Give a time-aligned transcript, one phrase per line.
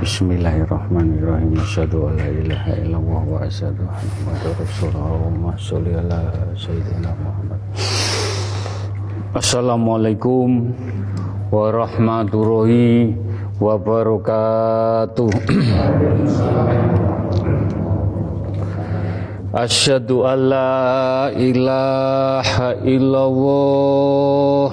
[0.00, 1.60] Bismillahirrahmanirrahim.
[1.60, 5.12] Asyhadu an la ilaha illallah wa asyhadu anna Muhammadar Rasulullah.
[5.12, 5.52] Allahumma
[6.00, 6.24] ala
[6.56, 7.60] sayyidina Muhammad.
[9.36, 10.72] Assalamualaikum
[11.52, 13.12] warahmatullahi
[13.60, 15.28] wabarakatuh.
[19.52, 24.72] Asyhadu an la ilaha illallah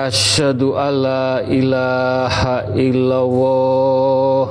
[0.00, 4.44] Asyhadu alla ilaha illallah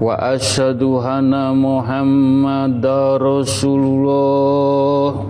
[0.00, 5.28] wa asyhadu anna Muhammadar Rasulullah.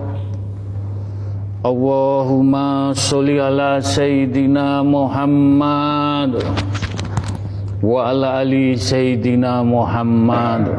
[1.59, 6.39] Allahumma sholli ala sayyidina Muhammad
[7.83, 10.71] wa ala ali sayyidina Muhammad.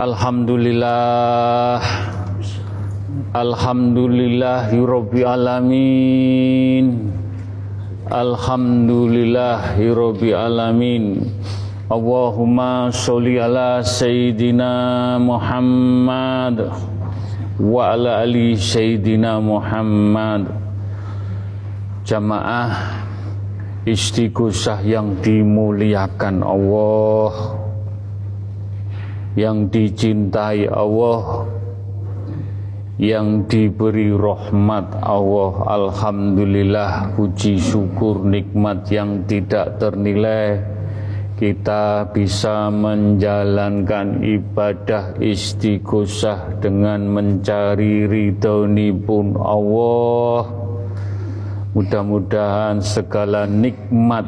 [0.00, 1.84] Alhamdulillah
[3.36, 7.12] Alhamdulillahirabbil alamin.
[8.06, 11.26] Alhamdulillahirabbil alamin.
[11.90, 16.70] Allahumma sholli ala sayyidina Muhammad
[17.58, 20.54] wa ala ali sayyidina Muhammad.
[22.06, 23.02] Jamaah
[23.82, 27.58] istighosah yang dimuliakan Allah
[29.34, 31.42] yang dicintai Allah
[32.96, 40.76] yang diberi rahmat Allah Alhamdulillah puji syukur nikmat yang tidak ternilai.
[41.36, 50.48] Kita bisa menjalankan ibadah istighosah dengan mencari ridhoni pun Allah.
[51.76, 54.24] Mudah-mudahan segala nikmat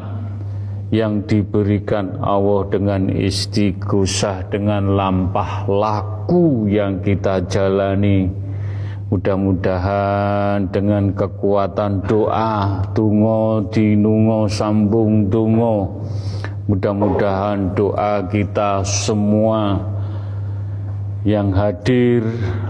[0.92, 8.47] yang diberikan Allah dengan istighosah dengan lampah laku yang kita jalani
[9.08, 16.04] Mudah-mudahan dengan kekuatan doa, tungo, dinungo, sambung, tungo.
[16.68, 19.80] Mudah-mudahan doa kita semua
[21.24, 22.20] yang hadir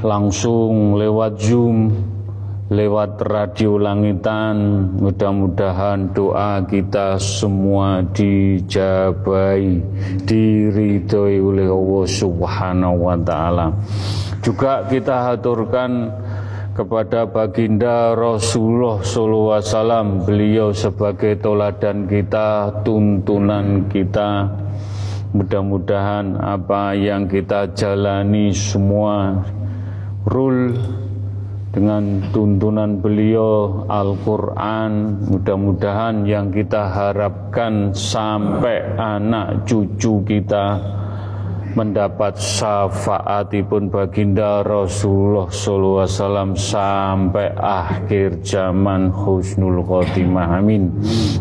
[0.07, 2.07] langsung lewat Zoom,
[2.71, 9.83] lewat radio langitan, mudah-mudahan doa kita semua dijabai,
[10.23, 13.75] diridhoi oleh Allah Subhanahu wa taala.
[14.39, 16.15] Juga kita haturkan
[16.79, 24.47] kepada baginda Rasulullah SAW beliau sebagai toladan kita tuntunan kita.
[25.35, 29.43] Mudah-mudahan apa yang kita jalani semua
[30.23, 30.79] rule
[31.75, 40.98] dengan tuntunan beliau Al-Quran mudah-mudahan yang kita harapkan sampai anak cucu kita
[41.75, 50.63] mendapat syafaatipun baginda Rasulullah SAW sampai akhir zaman husnul khotimah.
[50.63, 50.93] Amin.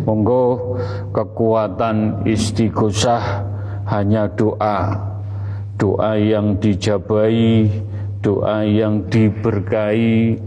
[0.04, 0.76] Monggo
[1.14, 3.46] kekuatan istighosah
[3.88, 4.98] hanya doa.
[5.78, 7.70] Doa yang dijabai
[8.18, 10.42] doa yang diberkahi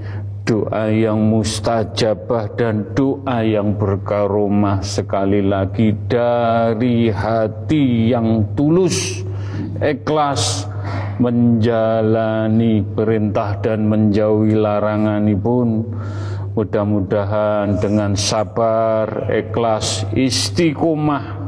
[0.44, 9.22] doa yang mustajabah dan doa yang berkaromah sekali lagi dari hati yang tulus
[9.80, 10.68] ikhlas
[11.20, 15.84] menjalani perintah dan menjauhi larangan pun
[16.56, 21.40] mudah-mudahan dengan sabar ikhlas istiqomah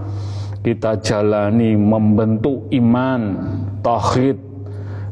[0.62, 3.20] kita jalani membentuk iman
[3.82, 4.38] tauhid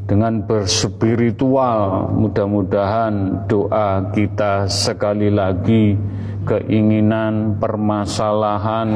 [0.07, 2.11] dengan berspiritual.
[2.15, 5.99] Mudah-mudahan doa kita sekali lagi
[6.47, 8.89] keinginan permasalahan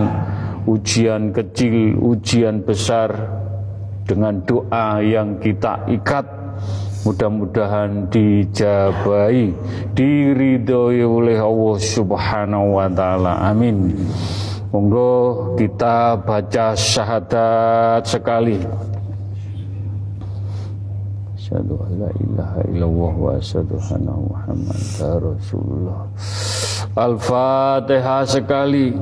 [0.65, 3.13] ujian kecil ujian besar
[4.05, 6.25] dengan doa yang kita ikat.
[7.05, 9.53] Mudah-mudahan dijabai
[9.93, 13.45] diridhoi oleh Allah Subhanahu wa taala.
[13.45, 13.93] Amin.
[14.73, 18.57] Monggo kita baca syahadat sekali.
[21.37, 26.09] Asyhadu an la ilaha illallah wa asyhadu anna Muhammadar Rasulullah.
[26.97, 28.97] Al-Fatihah sekali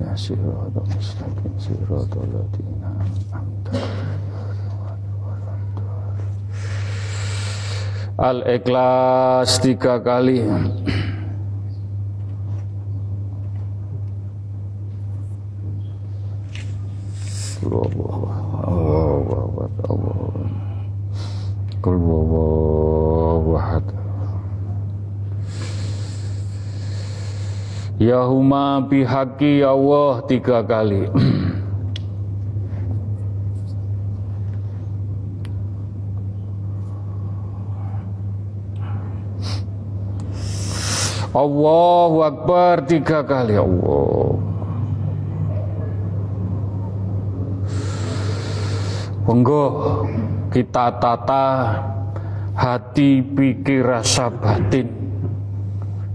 [0.00, 2.88] Ya siratal mustaqim siratal ladzina
[3.36, 3.84] an'amta
[8.16, 10.40] Al-Ikhlas tiga kali.
[17.60, 18.24] Allah Allah
[18.72, 20.16] Allah Allah
[21.84, 21.96] Kul
[28.00, 31.04] Ya huma bihaqi ya Allah tiga kali.
[41.36, 44.40] Allahu Akbar tiga kali Allah.
[49.28, 49.64] Monggo
[50.48, 51.46] kita tata
[52.56, 54.90] hati pikir rasa batin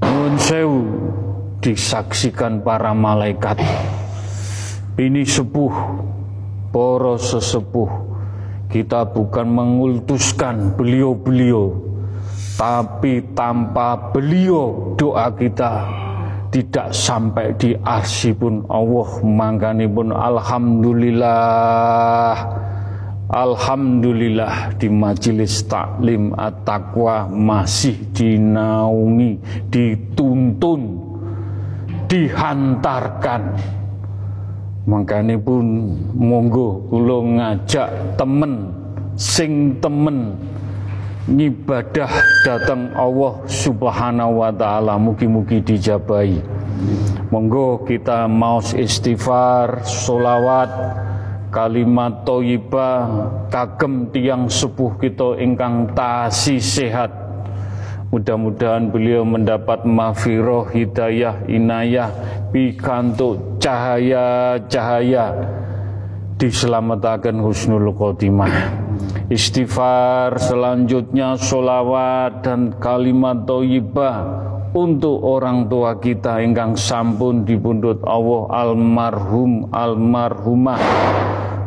[0.04, 0.84] Nun sewu
[1.66, 3.58] disaksikan para malaikat.
[5.02, 5.74] Ini sepuh
[6.70, 7.90] poro sesepuh.
[8.70, 11.86] Kita bukan mengultuskan beliau-beliau
[12.56, 15.84] tapi tanpa beliau doa kita
[16.56, 22.64] tidak sampai di arsi pun Allah mangkani pun Alhamdulillah.
[23.26, 29.36] Alhamdulillah di majelis taklim at-taqwa masih dinaungi,
[29.68, 31.05] dituntun,
[32.16, 33.60] dihantarkan.
[34.88, 38.72] Makanya pun monggo kula ngajak temen
[39.20, 40.40] sing temen
[41.28, 42.12] ngibadah
[42.46, 46.40] datang Allah Subhanahu wa taala mugi-mugi dijabai.
[47.34, 50.70] Monggo kita mau istighfar, solawat,
[51.50, 53.10] kalimat toyiba
[53.50, 57.25] kagem tiang sepuh kita ingkang tasi sehat
[58.14, 62.10] mudah-mudahan beliau mendapat mafiroh hidayah inayah
[62.54, 65.34] pikantuk cahaya-cahaya
[66.36, 68.84] diselamatkan husnul khotimah.
[69.32, 79.72] Istighfar selanjutnya solawat dan kalimat toyibah untuk orang tua kita ingkang sampun dibundut Allah almarhum
[79.72, 80.78] almarhumah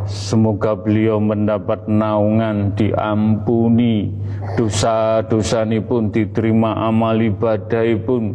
[0.09, 4.09] Semoga beliau mendapat naungan diampuni
[4.57, 8.33] dosa-dosa pun diterima amal ibadah pun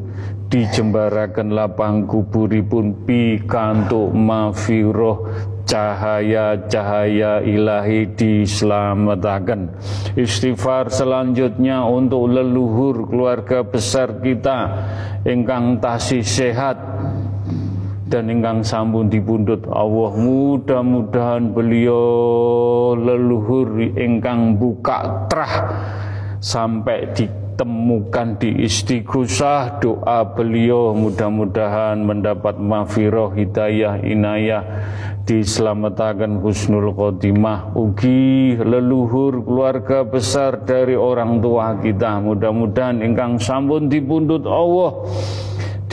[0.54, 3.10] dijembarakan lapang kuburipun.
[3.10, 5.26] Pikantuk mafiroh
[5.66, 9.74] cahaya-cahaya ilahi diselamatkan
[10.14, 14.70] istighfar selanjutnya untuk leluhur keluarga besar kita.
[15.26, 16.78] Ingkang tasih sehat
[18.14, 25.66] dan ingkang sambun dipundhut Allah mudah-mudahan beliau leluhur ingkang buka trah
[26.38, 34.62] sampai ditemukan di istighosah doa beliau mudah-mudahan mendapat mafiroh hidayah inayah
[35.26, 37.74] diselamatkan husnul khotimah.
[37.74, 42.20] Ugi leluhur keluarga besar dari orang tua kita.
[42.20, 45.08] Mudah-mudahan ingkang sambun dipundhut Allah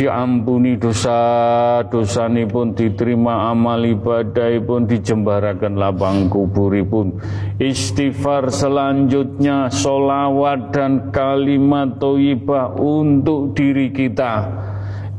[0.01, 7.21] diampuni dosa-dosa pun diterima amal ibadah pun dijembarakan lapang kuburipun.
[7.61, 14.49] Istighfar selanjutnya solawat dan kalimat toibah untuk diri kita.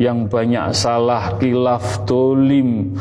[0.02, 2.98] Yang banyak salah kilaf dolim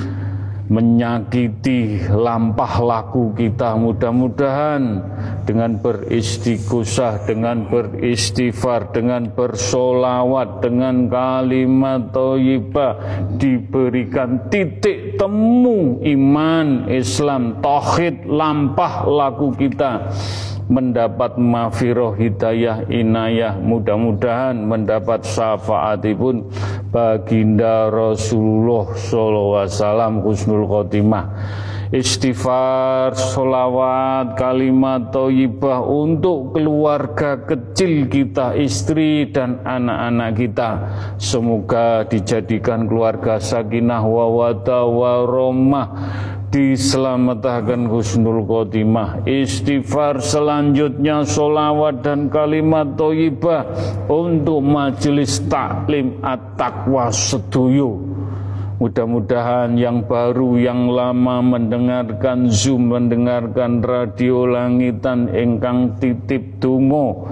[0.71, 3.75] menyakiti lampah laku kita.
[3.75, 5.03] Mudah-mudahan
[5.43, 12.93] dengan beristighosah dengan beristighfar dengan bersolawat dengan kalimat thayyibah
[13.35, 20.15] diberikan titik temu iman Islam tauhid lampah laku kita
[20.71, 26.47] mendapat mafiroh hidayah inayah mudah-mudahan mendapat syafaatipun
[26.95, 31.27] baginda Rasulullah sallallahu alaihi wasallam husnul khotimah
[31.91, 40.71] istighfar, solawat, kalimat toyibah untuk keluarga kecil kita, istri dan anak-anak kita.
[41.19, 45.89] Semoga dijadikan keluarga sakinah wawata waromah
[46.51, 49.23] diselamatkan husnul khotimah.
[49.25, 53.65] Istighfar selanjutnya solawat dan kalimat toyibah
[54.11, 58.11] untuk majelis taklim at-taqwa seduyo
[58.81, 67.29] Mudah-mudahan yang baru, yang lama mendengarkan Zoom, mendengarkan radio langitan engkang titip dungo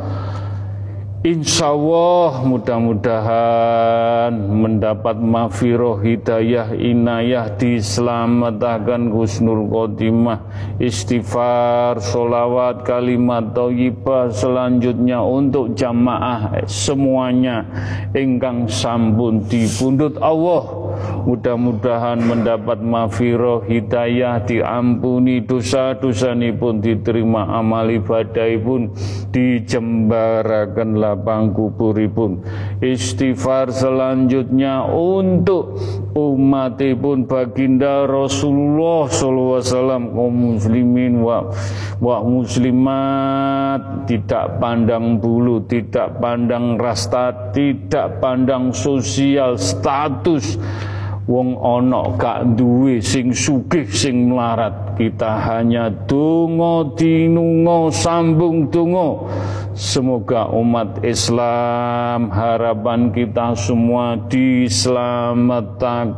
[1.27, 10.47] Insya Allah mudah-mudahan mendapat mafiroh hidayah inayah diselamatkan husnul khotimah.
[10.79, 17.67] Istighfar solawat kalimat toyibah selanjutnya untuk jamaah semuanya.
[18.15, 20.78] Engkang sambun dibundut Allah
[21.27, 28.93] mudah-mudahan mendapat mafiroh hidayah diampuni dosa-dosa pun diterima amal ibadah pun
[29.35, 32.43] dijembarakan lapang kuburipun
[32.81, 35.77] istighfar selanjutnya untuk
[36.17, 41.51] umatipun baginda Rasulullah wasallam kaum muslimin wa
[41.99, 50.59] wa muslimat tidak pandang bulu tidak pandang rasta tidak pandang sosial status
[51.29, 54.97] wong ana gak duwe sing sugih sing melarat.
[54.97, 59.29] Kita hanya donga dinunga sambung donga.
[59.79, 66.17] Semoga umat Islam harapan kita semua diselamatkan.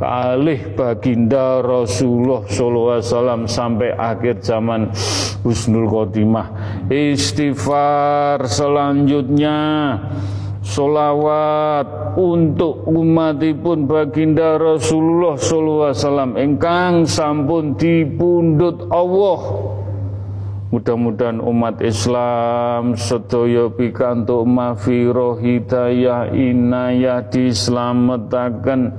[0.00, 4.88] Kalih baginda Rasulullah sallallahu alaihi wasallam sampai akhir zaman
[5.44, 6.48] husnul khotimah.
[6.88, 9.58] Istighfar selanjutnya
[10.70, 16.32] solawat untuk umatipun baginda Rasulullah sallallahu alaihi wasallam.
[16.38, 19.40] Engkang sampun dipundhut Allah.
[20.70, 28.94] Mudah-mudahan umat Islam sedaya pikantuk mafiro hidayah inayah dislametaken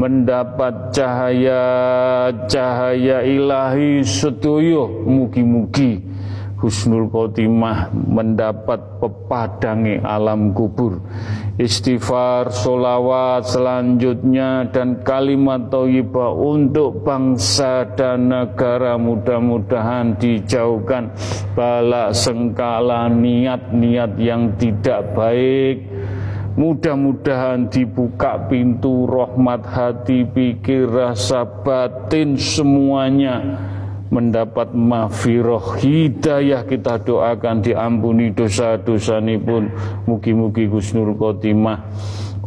[0.00, 1.60] mendapat cahaya
[2.48, 4.88] cahaya ilahi sedaya.
[4.88, 6.09] Mugi-mugi
[6.60, 11.00] husnul khotimah mendapat pepadangi alam kubur.
[11.56, 21.12] Istighfar solawat selanjutnya dan kalimat thayyibah untuk bangsa dan negara mudah-mudahan dijauhkan.
[21.56, 25.84] Bala sengkala niat-niat yang tidak baik.
[26.60, 33.56] Mudah-mudahan dibuka pintu rahmat hati, pikir, rasa batin semuanya
[34.10, 39.70] mendapat mafiroh hidayah kita doakan diampuni dosa-dosa ini pun.
[40.04, 41.78] Mugi-mugi Gusnul Khotimah.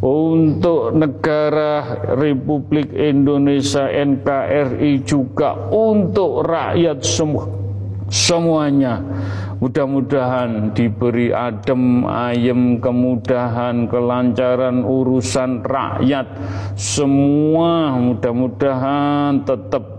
[0.04, 7.48] Untuk negara Republik Indonesia NKRI juga untuk rakyat semua
[8.12, 9.00] semuanya.
[9.62, 16.26] Mudah-mudahan diberi adem ayem kemudahan kelancaran urusan rakyat.
[16.76, 19.93] Semua mudah-mudahan tetap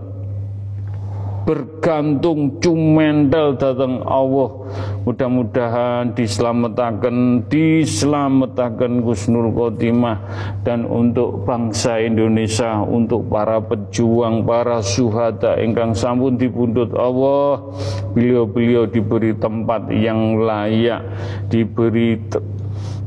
[1.46, 4.66] bergantung cumendel datang Allah.
[5.06, 10.18] Mudah-mudahan diselamatkan diselamatkan Gusnul Khotimah.
[10.66, 17.62] Dan untuk bangsa Indonesia untuk para pejuang para suhada ingkang sampun dipundhut Allah
[18.10, 21.06] beliau-beliau diberi tempat yang layak
[21.46, 22.18] diberi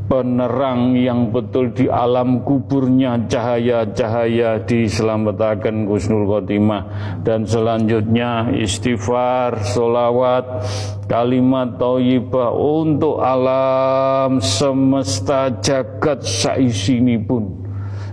[0.10, 6.84] penerang yang betul di alam kuburnya cahaya-cahaya diselamatkan Gusnul Khotimah.
[7.22, 10.66] Dan selanjutnya istighfar, solawat,
[11.06, 17.70] kalimat thayyibah untuk alam semesta jagat saisini pun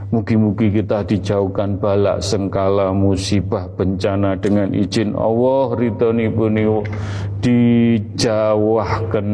[0.07, 5.75] Mugi-mugi kita dijauhkan balak sengkala musibah bencana dengan izin Allah.
[5.75, 6.55] Ridhoni pun
[7.43, 9.27] dijauhkan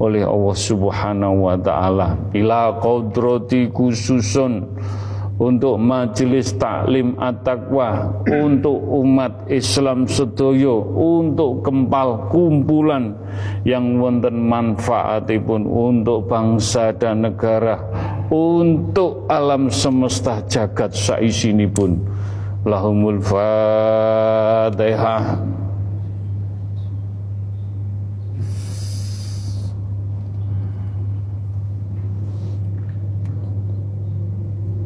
[0.00, 2.16] oleh Allah Subhanahu wa taala.
[2.32, 4.64] Ila qadrati khususun
[5.40, 13.16] untuk majelis taklim at-taqwa untuk umat Islam sedoyo untuk kempal kumpulan
[13.64, 17.80] yang wonten manfaatipun untuk bangsa dan negara
[18.28, 21.96] untuk alam semesta jagat saisinipun.
[22.68, 24.60] Lahumul fatihah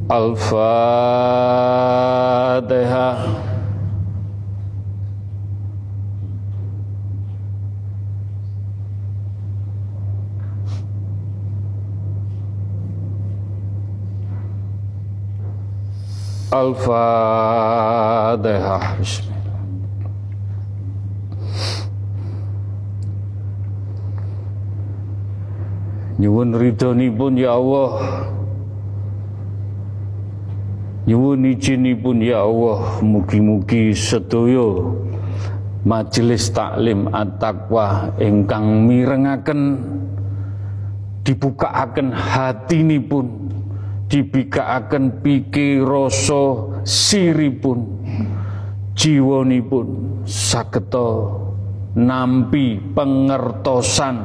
[0.04, 1.64] Al-Fatihah
[16.52, 17.80] Al-Fatihah
[19.00, 19.32] Bismillah.
[26.20, 28.20] Nyuwun ridhonipun ya Allah
[31.04, 34.88] Nyuwun izinipun ya Allah mugi-mugi sedaya
[35.84, 39.84] majelis taklim at-taqwa ingkang mirengaken
[41.28, 43.52] dibukaaken hatinipun
[44.08, 47.84] dibikaaken pikir rasa siripun
[48.96, 51.36] jiwanipun sageta
[52.00, 54.24] nampi pengertosan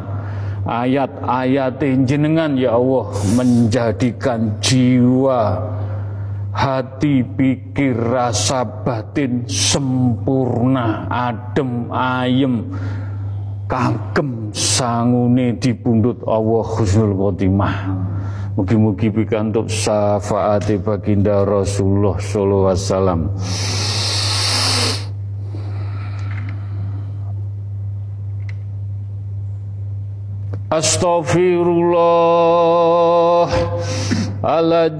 [0.63, 5.75] ayat-ayat jenengan ya Allah menjadikan jiwa
[6.49, 12.73] hati pikir rasa batin sempurna adem ayem
[13.69, 17.93] kagem sangune dipundhut Allah Husnul Khotimah.
[18.57, 23.29] Mugi-mugi pikantuk syafaati baginda Rasulullah sallallahu alaihi wasallam.
[30.69, 33.49] Astaghfirullah
[34.43, 34.99] Aladim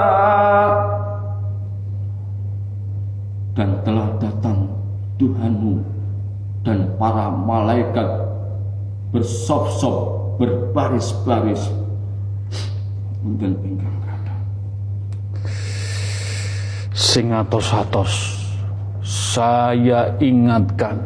[3.56, 4.68] dan telah datang
[5.16, 5.80] Tuhanmu
[6.68, 8.28] dan para malaikat
[9.16, 11.72] bersop-sop berbaris-baris
[13.24, 14.36] Mungkin pinggang kata.
[16.92, 18.44] sing atos-atos
[19.08, 21.00] saya ingatkan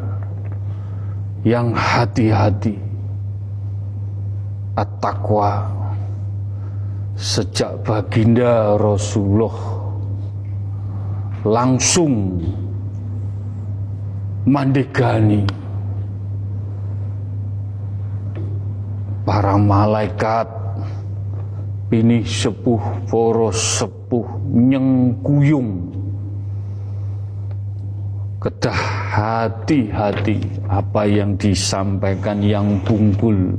[1.44, 2.74] yang hati-hati.
[4.74, 5.70] At-taqwa.
[7.14, 9.54] Sejak baginda Rasulullah.
[11.46, 12.42] Langsung.
[14.48, 15.46] Mandegani.
[19.22, 20.48] Para malaikat.
[21.94, 25.93] Ini sepuh poros sepuh nyengkuyung
[28.44, 30.36] kedah hati-hati
[30.68, 33.56] apa yang disampaikan yang bungkul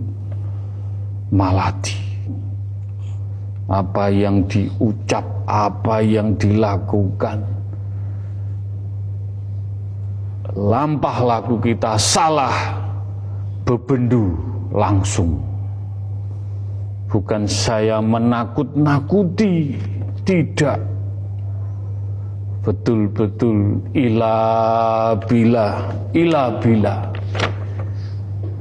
[1.33, 2.05] malati
[3.65, 7.41] apa yang diucap apa yang dilakukan?
[10.55, 12.53] Lampah laku kita salah
[13.65, 14.37] bebendu
[14.69, 15.41] langsung.
[17.09, 19.75] Bukan saya menakut-nakuti
[20.24, 20.79] tidak
[22.65, 24.37] betul-betul ila
[25.29, 27.13] bila ila bila.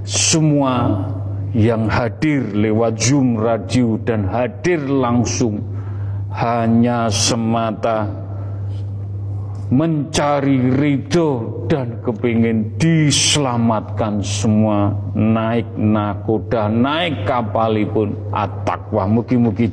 [0.04, 0.92] Semua
[1.56, 5.64] yang hadir lewat Zoom radio dan hadir langsung
[6.36, 8.04] hanya semata
[9.72, 19.72] mencari ridho dan kepingin diselamatkan semua naik nakoda naik kapalipun at-taqwa mugi-mugi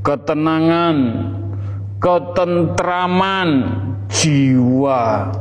[0.05, 0.97] ketenangan,
[1.97, 3.49] ketentraman
[4.05, 5.33] jiwa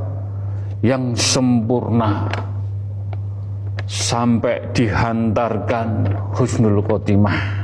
[0.80, 2.32] yang sempurna
[3.84, 7.63] sampai dihantarkan husnul khotimah.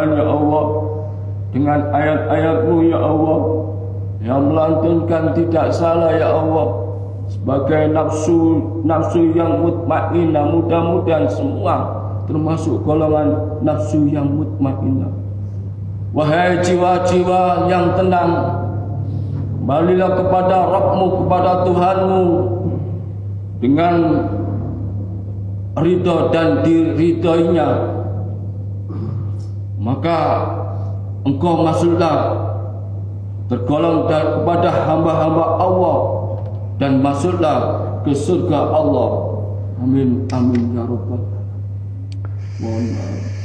[0.07, 0.67] Mudah-mudahan ya Allah.
[1.51, 3.41] Dengan ayat-ayatmu ya Allah.
[4.23, 6.69] Yang melantunkan tidak salah ya Allah.
[7.27, 15.11] Sebagai nafsu Nafsu yang mutmainah Mudah-mudahan semua Termasuk golongan nafsu yang mutmainah
[16.15, 18.63] Wahai jiwa-jiwa yang tenang
[19.67, 22.25] Kembalilah kepada Rabbmu, kepada Tuhanmu.
[23.59, 23.95] Dengan
[25.83, 27.96] ridho dan diridhoinya
[29.87, 30.19] Maka
[31.23, 32.35] engkau masuklah
[33.47, 35.99] Tergolong kepada hamba-hamba Allah
[36.83, 39.39] Dan masuklah ke surga Allah.
[39.79, 41.23] Amin, amin ya Rabbal
[42.59, 43.37] Mohon maaf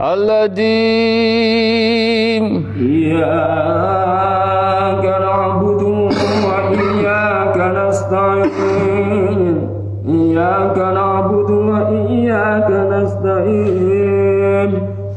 [0.00, 0.64] Aladim
[2.80, 5.82] إياك نعبد
[6.48, 9.40] وإياك نستعين
[10.08, 14.70] إياك نعبد وإياك نستعين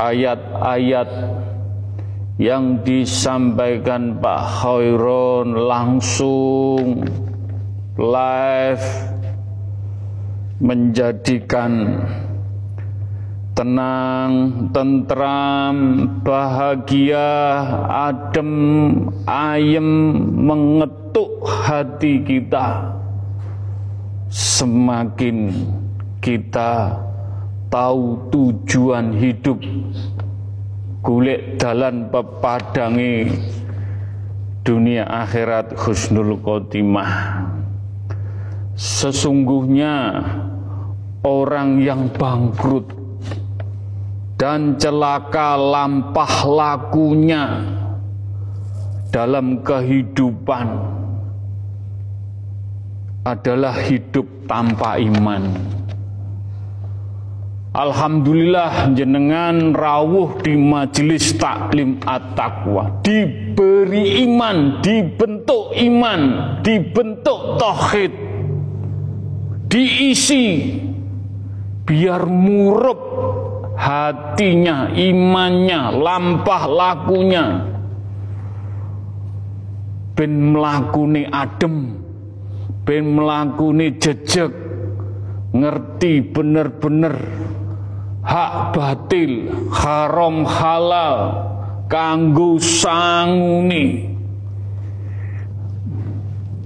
[0.00, 1.10] Ayat-ayat
[2.40, 7.04] yang disampaikan Pak Khairon langsung
[8.00, 8.88] live
[10.64, 12.00] menjadikan
[13.60, 14.32] tenang,
[14.72, 15.76] tentram,
[16.24, 17.28] bahagia,
[17.92, 18.52] adem,
[19.28, 22.96] ayem mengetuk hati kita.
[24.32, 25.52] Semakin
[26.24, 27.04] kita
[27.68, 29.60] tahu tujuan hidup
[31.04, 33.28] kulit dalan pepadangi
[34.64, 37.44] dunia akhirat husnul khotimah
[38.76, 40.22] sesungguhnya
[41.24, 42.99] orang yang bangkrut
[44.40, 47.60] dan celaka lampah lakunya
[49.12, 50.80] dalam kehidupan
[53.20, 55.44] adalah hidup tanpa iman.
[57.76, 66.20] Alhamdulillah jenengan rawuh di majelis taklim at-taqwa diberi iman, dibentuk iman,
[66.64, 68.12] dibentuk tauhid,
[69.68, 70.80] diisi
[71.84, 73.00] biar murup
[73.80, 77.46] hatinya, imannya, lampah lakunya
[80.12, 81.96] ben melakuni adem,
[82.84, 84.52] ben melakuni jejak,
[85.56, 87.16] ngerti bener-bener
[88.20, 91.16] hak batil, haram halal,
[91.88, 94.12] kanggo sanguni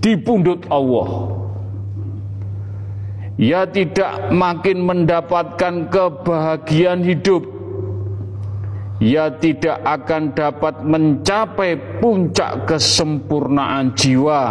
[0.03, 1.44] dipundut Allah.
[3.35, 7.43] Ya tidak makin mendapatkan kebahagiaan hidup.
[9.03, 14.43] Ya tidak akan dapat mencapai puncak kesempurnaan jiwa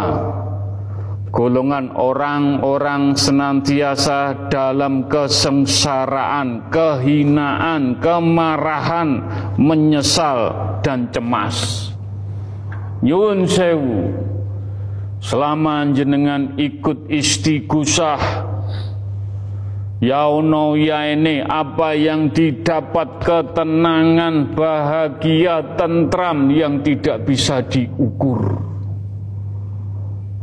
[1.34, 9.18] golongan orang-orang senantiasa dalam kesengsaraan, kehinaan, kemarahan,
[9.58, 10.54] menyesal
[10.86, 11.90] dan cemas.
[13.02, 14.14] Nyun sewu,
[15.18, 18.53] selama jenengan ikut istighosah
[20.04, 28.60] Ya ono ya ini apa yang didapat ketenangan, bahagia, tentram yang tidak bisa diukur.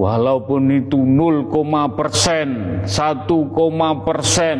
[0.02, 1.46] Walaupun itu 0,
[1.94, 4.58] persen, 1, persen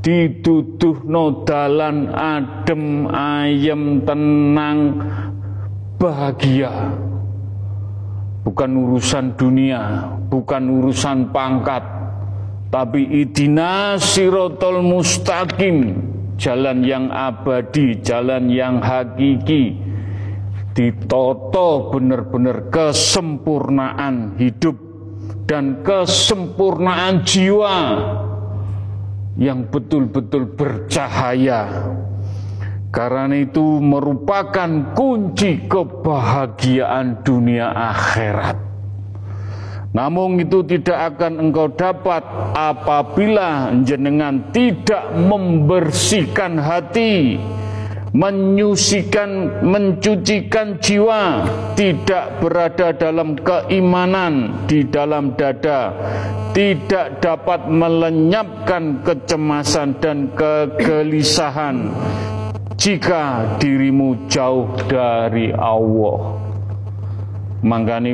[0.00, 4.96] dituduh no dalan adem ayem tenang
[6.00, 6.96] bahagia
[8.40, 11.99] bukan urusan dunia bukan urusan pangkat
[12.70, 15.98] tapi idina sirotol mustaqim
[16.38, 19.74] jalan yang abadi jalan yang hakiki
[20.72, 24.78] ditoto benar-benar kesempurnaan hidup
[25.50, 27.76] dan kesempurnaan jiwa
[29.34, 31.90] yang betul-betul bercahaya.
[32.90, 38.69] Karena itu merupakan kunci kebahagiaan dunia akhirat.
[39.90, 42.22] Namun itu tidak akan engkau dapat
[42.54, 47.42] apabila jenengan tidak membersihkan hati
[48.10, 51.46] menyucikan, mencucikan jiwa,
[51.78, 55.94] tidak berada dalam keimanan di dalam dada,
[56.50, 61.94] tidak dapat melenyapkan kecemasan dan kegelisahan
[62.74, 66.49] jika dirimu jauh dari Allah.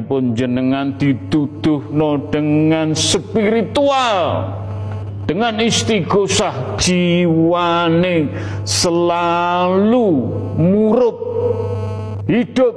[0.03, 4.51] Pun jenengan dituduh no dengan spiritual
[5.27, 8.31] dengan istighosah jiwane
[8.67, 10.09] selalu
[10.59, 11.17] murup
[12.27, 12.75] hidup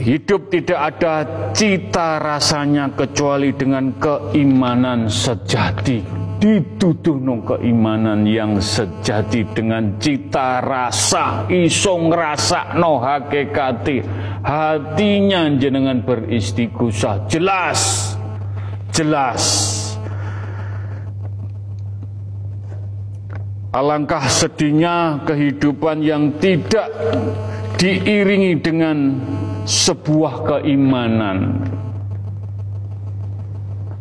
[0.00, 6.29] Hidup tidak ada cita rasanya kecuali dengan keimanan sejati.
[6.40, 14.00] Dituduh no keimanan yang sejati dengan cita rasa isong rasa no hakikati.
[14.40, 17.28] Hatinya jenengan beristighosah.
[17.28, 18.16] Jelas.
[18.88, 19.44] Jelas.
[23.76, 26.88] Alangkah sedihnya kehidupan yang tidak
[27.76, 29.20] diiringi dengan
[29.68, 31.68] sebuah keimanan.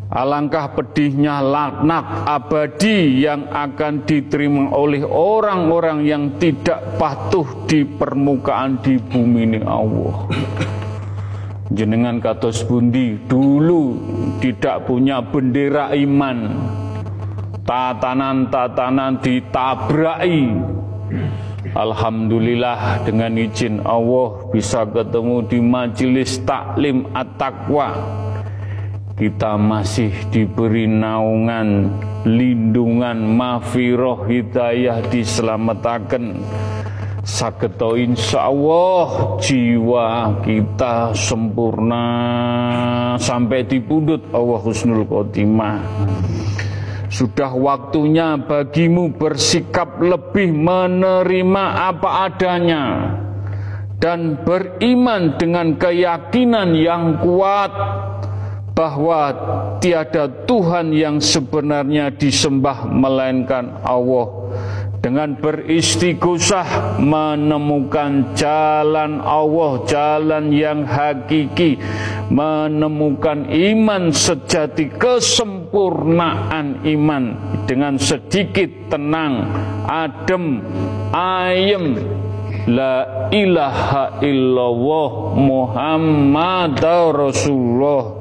[0.09, 8.97] Alangkah pedihnya laknat abadi yang akan diterima oleh orang-orang yang tidak patuh di permukaan di
[8.97, 10.25] bumi ini Allah.
[11.69, 14.01] Jenengan katos bundi dulu
[14.41, 16.57] tidak punya bendera iman,
[17.69, 20.41] tatanan-tatanan ditabrai.
[21.77, 28.25] Alhamdulillah dengan izin Allah bisa ketemu di majelis taklim at-taqwa
[29.19, 31.91] kita masih diberi naungan
[32.23, 36.39] lindungan mafiroh hidayah diselamatkan.
[37.19, 42.07] Saketo insya Allah jiwa kita sempurna.
[43.19, 45.83] Sampai di pundut Allah husnul khotimah.
[47.11, 52.85] Sudah waktunya bagimu bersikap lebih menerima apa adanya.
[53.99, 57.67] Dan beriman dengan keyakinan yang kuat
[58.79, 59.21] bahwa
[59.83, 64.31] tiada Tuhan yang sebenarnya disembah melainkan Allah.
[64.99, 71.79] Dengan beristighosah menemukan jalan Allah, jalan yang hakiki,
[72.31, 77.23] menemukan iman sejati, kesempurnaan iman.
[77.63, 79.43] Dengan sedikit tenang,
[79.87, 80.63] adem,
[81.15, 81.95] ayem,
[82.67, 86.77] La ilaha illallah Muhammad
[87.15, 88.18] Rasulullah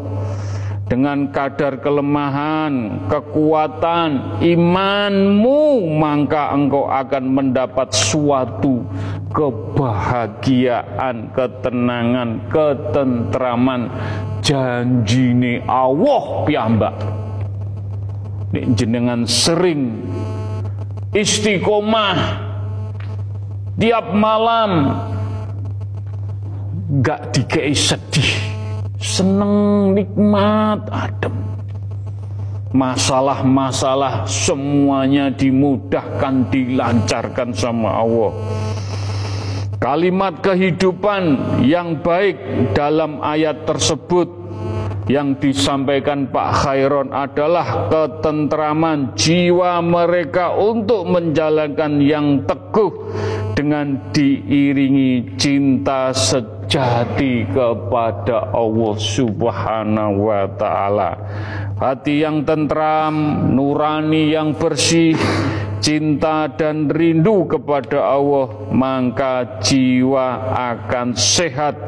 [0.88, 8.88] dengan kadar kelemahan, kekuatan, imanmu, maka engkau akan mendapat suatu
[9.29, 13.92] kebahagiaan, ketenangan, ketentraman
[14.40, 16.96] janji ini Allah piyambak.
[18.48, 20.09] Nek jenengan sering
[21.12, 22.16] istiqomah
[23.77, 24.96] tiap malam
[27.05, 28.47] gak dikei sedih
[28.98, 31.34] seneng, nikmat, adem.
[32.68, 38.32] Masalah-masalah semuanya dimudahkan, dilancarkan sama Allah.
[39.78, 41.22] Kalimat kehidupan
[41.64, 42.37] yang baik
[42.74, 44.38] dalam ayat tersebut
[45.09, 52.92] yang disampaikan Pak Khairon adalah ketentraman jiwa mereka untuk menjalankan yang teguh
[53.57, 61.11] dengan diiringi cinta sejati kepada Allah Subhanahu wa taala.
[61.81, 65.16] Hati yang tentram, nurani yang bersih,
[65.81, 71.81] cinta dan rindu kepada Allah, maka jiwa akan sehat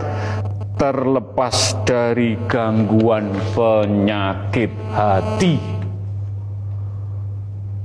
[0.80, 5.60] terlepas dari gangguan penyakit hati.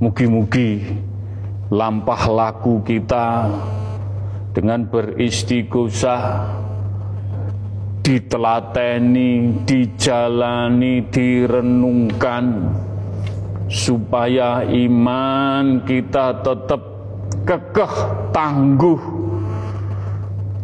[0.00, 0.80] Mugi-mugi
[1.68, 3.52] lampah laku kita
[4.56, 6.48] dengan beristighosah
[8.00, 12.44] ditelateni, dijalani, direnungkan
[13.68, 16.80] supaya iman kita tetap
[17.44, 17.94] kekeh
[18.32, 19.15] tangguh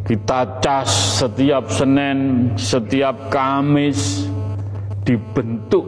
[0.03, 0.91] kita cas
[1.23, 4.27] setiap Senin, setiap Kamis
[5.07, 5.87] dibentuk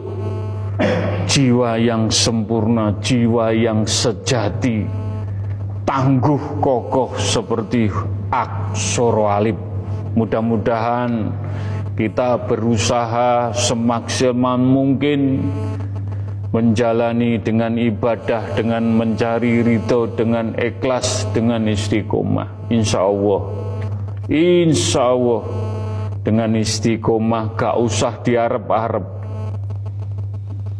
[1.27, 4.87] jiwa yang sempurna, jiwa yang sejati,
[5.83, 7.91] tangguh kokoh seperti
[8.31, 9.59] aksoro alif.
[10.15, 11.35] Mudah-mudahan
[11.99, 15.43] kita berusaha semaksimal mungkin
[16.55, 22.71] menjalani dengan ibadah, dengan mencari ridho, dengan ikhlas, dengan istiqomah.
[22.71, 23.64] Insya Allah
[24.25, 25.45] Insya Allah
[26.25, 29.05] dengan istiqomah gak usah diarep-arep.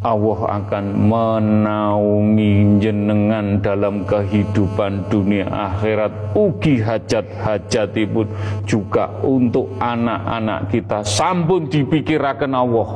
[0.01, 6.34] Allah akan menaungi jenengan dalam kehidupan dunia akhirat.
[6.34, 8.29] Ugi hajat-hajatipun
[8.65, 11.05] juga untuk anak-anak kita.
[11.05, 12.89] Sampun dipikirakan Allah.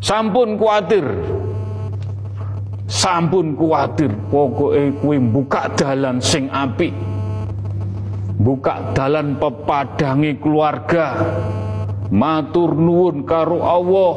[0.00, 1.04] Sampun kuatir.
[2.88, 4.12] Sampun kuatir.
[4.32, 7.11] Pokoknya kue buka dalan sing apik
[8.42, 11.14] buka dalan pepadangi keluarga.
[12.10, 14.14] Matur nuwun karo Allah.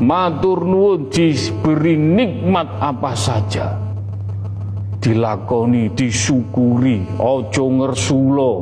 [0.00, 3.76] Matur nuwun diberi nikmat apa saja.
[4.98, 8.52] Dilakoni disyukuri ojo ngersulo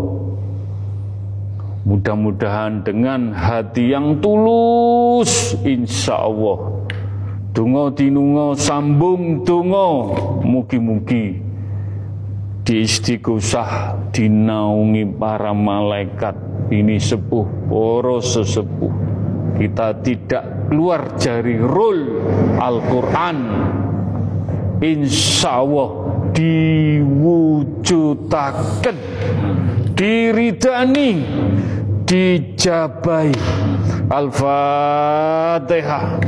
[1.87, 6.83] mudah-mudahan dengan hati yang tulus insya Allah
[7.57, 10.13] Dungo dinungo sambung dungo
[10.45, 11.46] mugi-mugi
[12.67, 16.35] di istighosah dinaungi para malaikat
[16.75, 18.91] ini sepuh poros sesepuh.
[19.55, 22.27] Kita tidak keluar dari rule
[22.59, 23.39] Al-Quran.
[24.83, 28.99] Insya Allah diwujudakan
[29.95, 31.23] diridani
[32.03, 33.31] dijabai.
[34.11, 36.19] Al-Fatihah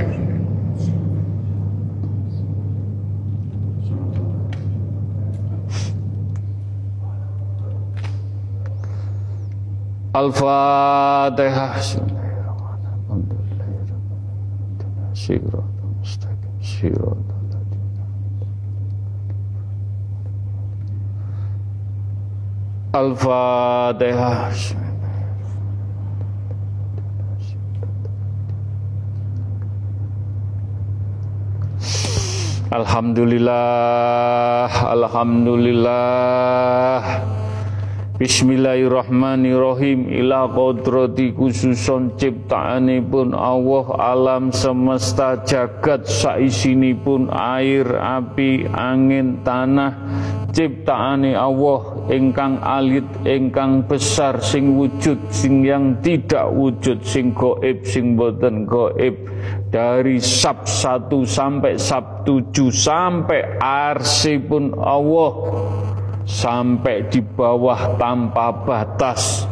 [32.69, 37.01] Alhamdulillah, Alhamdulillah.
[38.19, 40.11] Bismillahirrahmanirrahim.
[40.11, 49.95] Ila kodrati khususon ciptaanipun Allah alam semesta jagat saisinipun air api angin tanah
[50.51, 58.19] ciptaane Allah ingkang alit ingkang besar sing wujud sing yang tidak wujud sing goib sing
[58.19, 59.15] boten goib.
[59.71, 65.31] Dari sab 1 sampai sab 7 sampai arsipun Allah
[66.29, 69.49] sampai di bawah tanpa batas.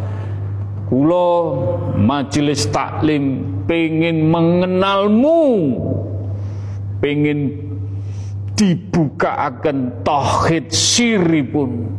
[0.87, 1.59] Kulo
[1.99, 5.43] majelis taklim pengen mengenalmu,
[7.03, 7.59] pengen
[8.55, 11.91] dibuka akan tauhid siri pun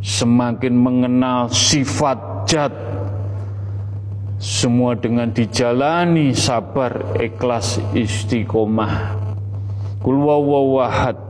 [0.00, 2.72] semakin mengenal sifat jat
[4.40, 9.20] semua dengan dijalani sabar ikhlas istiqomah.
[10.00, 11.29] Kulwawawahad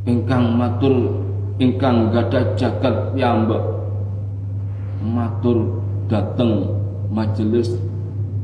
[0.08, 1.24] ingkang matur
[1.62, 3.62] ingkang gada jagat piyambak.
[5.04, 6.72] Matur dateng
[7.12, 7.76] majelis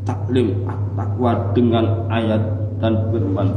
[0.04, 2.44] taklim takwa dengan ayat
[2.84, 3.50] dan firman.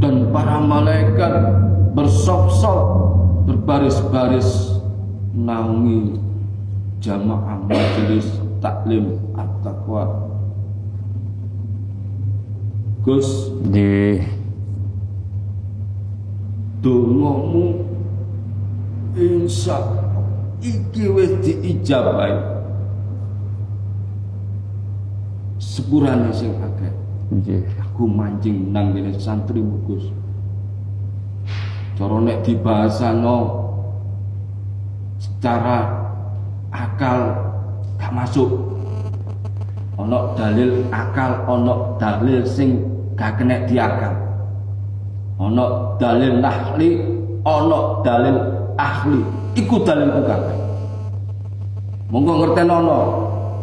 [0.00, 1.34] Dan para malaikat
[1.96, 2.80] bersop-sop
[3.48, 4.80] berbaris-baris
[5.32, 6.25] naungi
[7.00, 10.26] jamaah majelis taklim at-taqwa.
[13.06, 14.18] Gus di
[16.82, 17.86] dongamu
[19.14, 19.78] insya
[20.58, 22.34] iki wis diijabahi
[25.62, 26.92] sepurane sing akeh.
[27.30, 27.62] Nggih.
[27.82, 30.10] Aku mancing nang kene santri Gus.
[31.96, 33.38] Cara nek dibahasano
[35.16, 36.05] secara
[36.76, 37.32] akal
[37.96, 38.76] gak masuk.
[39.96, 42.84] Ono dalil akal ono dalil sing
[43.16, 44.12] gak kena diakal
[45.40, 47.00] ono dalil nahli
[47.44, 48.36] ono dalil
[48.76, 49.20] ahli.
[49.56, 50.40] Iku dalil bukan.
[52.12, 53.00] Monggo ngerti ono.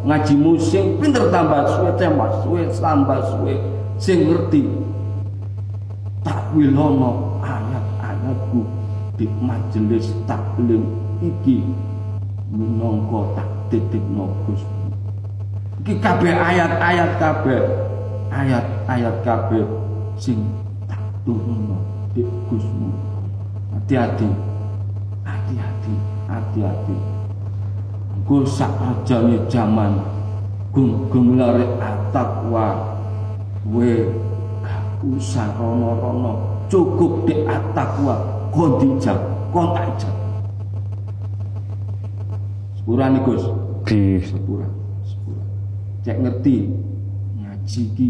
[0.03, 3.53] Ngaji musim pinter tambah suwe tambah suwe tambah suwe
[3.95, 4.67] sing ngerti.
[6.27, 8.61] Takwil ono ayat-ayatku
[9.15, 10.83] di majelis taklim
[11.23, 11.63] iki
[12.53, 14.83] minangka tak titipno Gusti
[15.83, 17.59] iki kabeh ayat-ayat kabeh.
[18.31, 19.67] Ayat-ayat kabeh
[20.15, 20.39] sing
[20.87, 21.75] tak turunno
[22.15, 22.87] di Gusti
[23.75, 24.29] hati-hati.
[25.27, 25.95] Hati-hati.
[26.31, 26.97] Hati-hati.
[28.23, 29.99] Gue sak rajane jaman
[30.71, 32.95] gumlare atakwa
[33.67, 34.07] we
[34.63, 36.63] gak usah rono-rono.
[36.71, 38.23] Cukup di atakwa
[38.55, 39.19] kon dijak
[39.51, 40.22] kon tak
[42.83, 43.43] jak Sepurane Gus.
[43.87, 44.67] di Sepura.
[45.07, 45.43] Sepura.
[46.03, 46.55] Cek ngerti
[47.39, 48.09] ngaji ki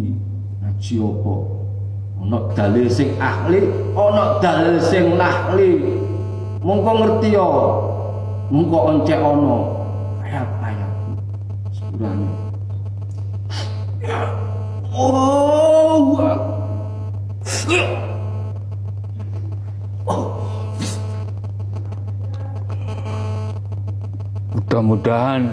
[0.62, 1.36] ngaji apa?
[2.24, 3.62] Ana dalil sing ahli,
[3.94, 5.78] ana dalil sing nahli.
[6.66, 7.48] Mongko ngerti yo.
[8.50, 9.56] Mongko oncek ana
[10.26, 10.92] ayat-ayat.
[11.74, 12.30] Sepurane.
[20.04, 20.43] Oh,
[24.64, 25.52] Mudah-mudahan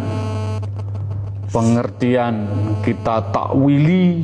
[1.50, 2.46] pengertian
[2.86, 4.22] kita takwili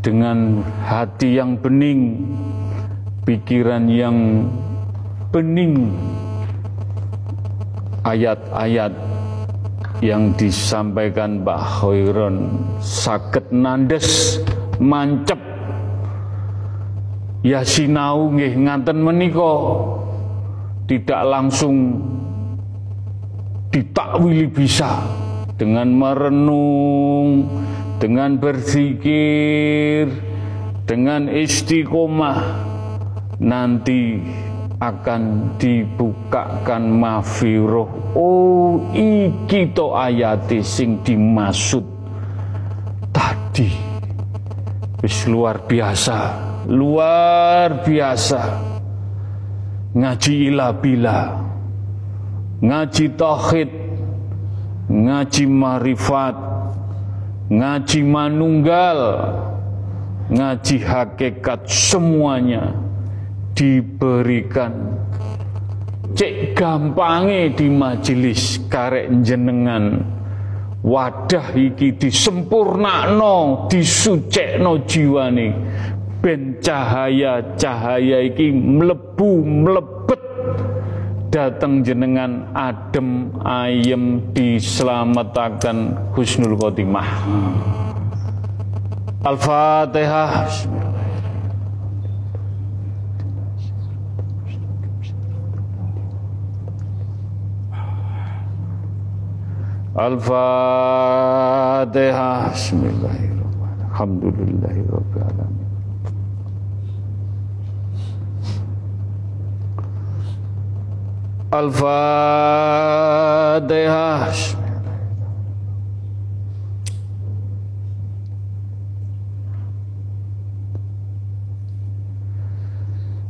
[0.00, 2.24] dengan hati yang bening,
[3.28, 4.48] pikiran yang
[5.28, 5.92] bening,
[8.08, 8.96] ayat-ayat
[10.00, 14.40] yang disampaikan Pak Khairon sakit nandes
[14.80, 15.38] mancep.
[17.44, 19.52] Ya sinau nggih nganten menika
[20.88, 22.00] tidak langsung
[23.72, 25.00] ditakwili bisa
[25.56, 27.48] dengan merenung
[27.96, 30.12] dengan berzikir
[30.84, 32.38] dengan istiqomah
[33.40, 34.20] nanti
[34.78, 41.86] akan dibukakan mafiroh oh iki to ayati sing dimaksud
[43.14, 43.90] tadi.
[45.02, 48.42] Wis luar biasa luar biasa.
[49.92, 51.51] Ngaji ilabila
[52.62, 53.70] ngaji tauhid
[54.86, 56.36] ngaji marifat
[57.50, 59.00] ngaji manunggal
[60.32, 62.72] ngaji hakikat semuanya
[63.52, 64.72] diberikan.
[66.12, 70.04] Cek gampange di majelis karek jenengan.
[70.82, 75.54] Wadah iki disempurnakno disucekno jiwane.
[76.22, 80.22] Ben cahaya-cahaya iki mlebu mlebet
[81.32, 87.08] datang jenengan adem ayem diselamatkan husnul khotimah.
[89.24, 90.52] Al-Fatihah.
[99.96, 101.32] Al-Fatihah.
[102.52, 103.40] Bismillahirrahmanirrahim.
[103.88, 105.61] Alhamdulillahirrahmanirrahim
[111.52, 111.92] Al-Fatihah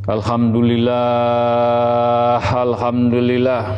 [0.07, 3.75] Alhamdulillah Alhamdulillah.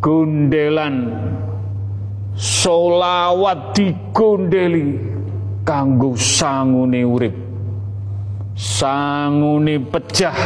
[0.00, 1.12] Gundelan
[2.32, 4.96] solawat digundeli
[5.60, 7.36] kanggo sangune urip.
[8.56, 10.38] Sangune pecah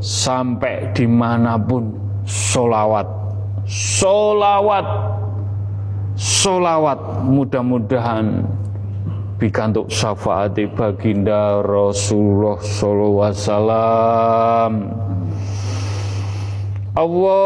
[0.00, 1.92] sampai di mana pun
[2.24, 3.04] solawat.
[3.68, 4.86] Solawat.
[6.14, 8.46] Solawat mudah-mudahan
[9.44, 14.72] bikantuk syafaat baginda Rasulullah sallallahu alaihi wasallam.
[16.96, 17.44] Allahumma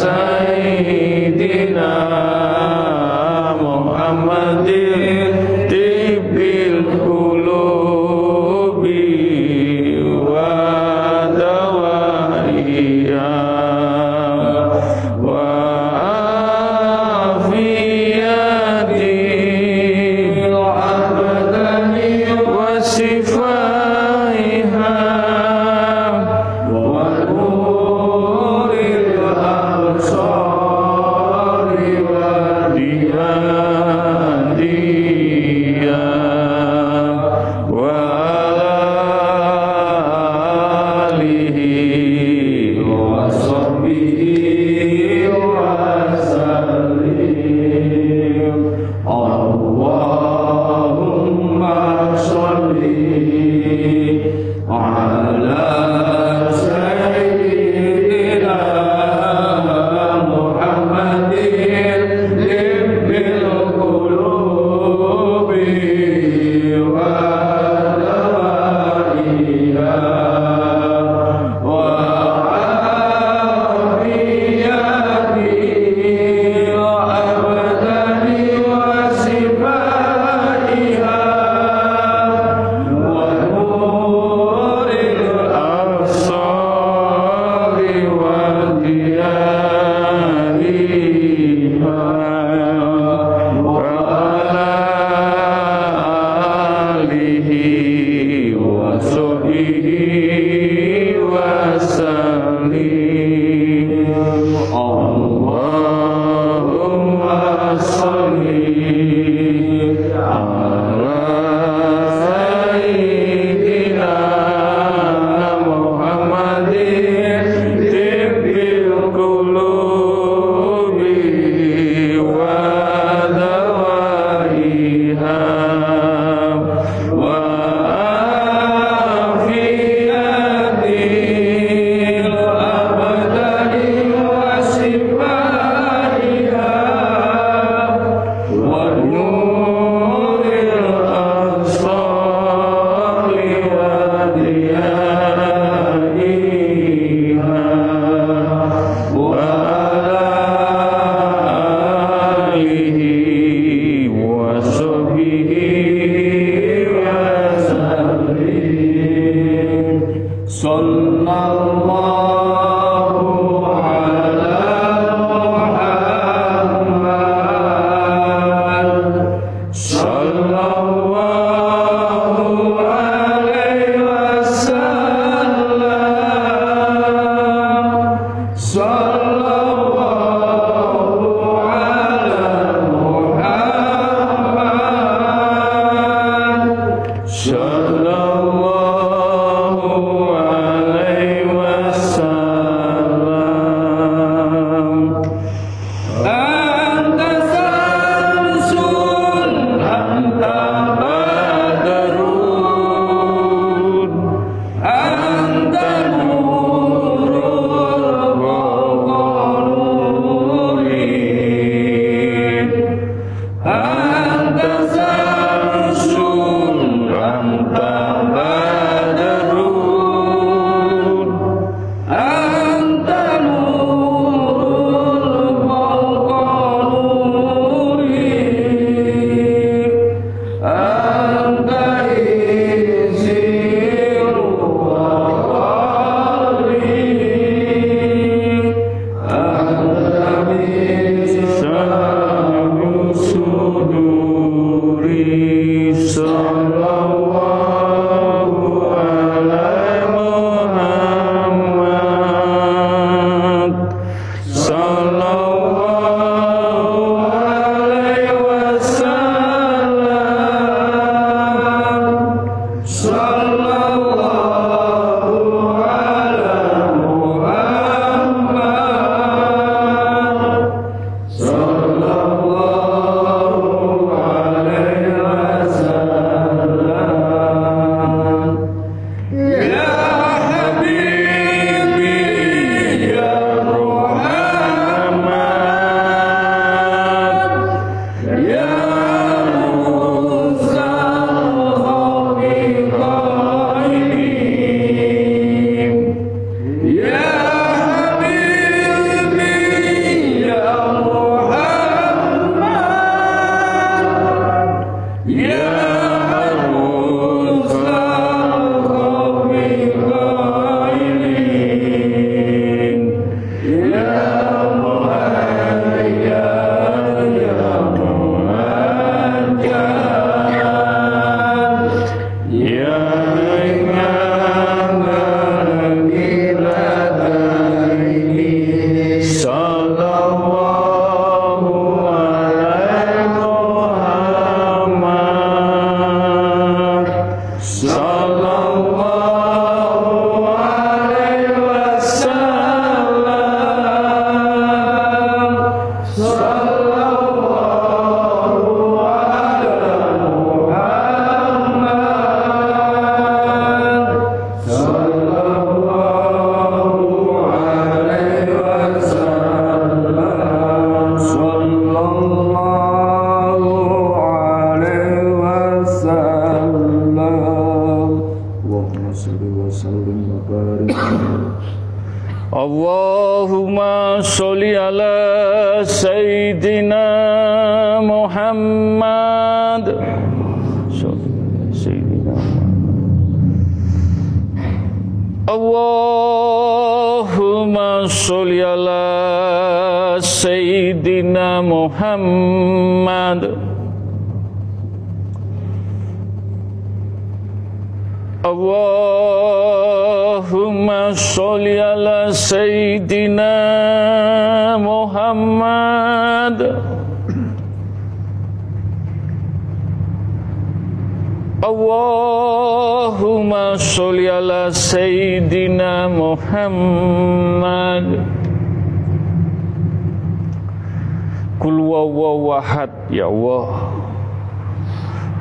[0.00, 0.39] sun.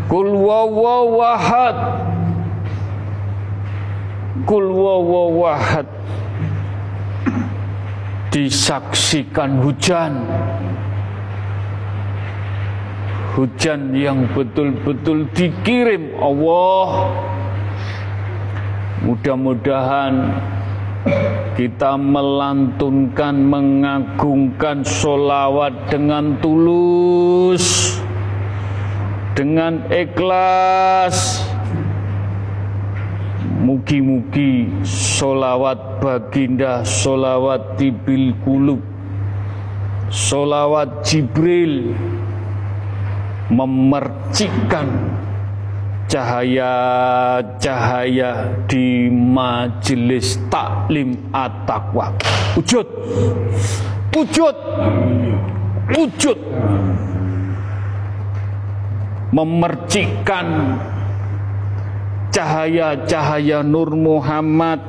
[0.10, 1.78] Kul wawawahad
[4.50, 5.86] kul wawahad
[8.34, 10.26] disaksikan hujan.
[13.38, 17.14] Hujan yang betul-betul dikirim Allah.
[19.06, 20.42] Mudah-mudahan
[21.54, 27.99] kita melantunkan mengagungkan solawat dengan tulus
[29.40, 31.48] dengan ikhlas
[33.40, 38.84] Mugi-mugi solawat baginda solawat tibil kulub
[40.12, 41.96] solawat Jibril
[43.48, 45.16] memercikkan
[46.10, 52.10] cahaya-cahaya di majelis taklim at-taqwa.
[52.58, 52.90] Wujud.
[54.10, 54.58] Wujud.
[55.94, 56.40] Wujud.
[59.30, 60.48] Memercikkan
[62.34, 64.82] cahaya-cahaya Nur Muhammad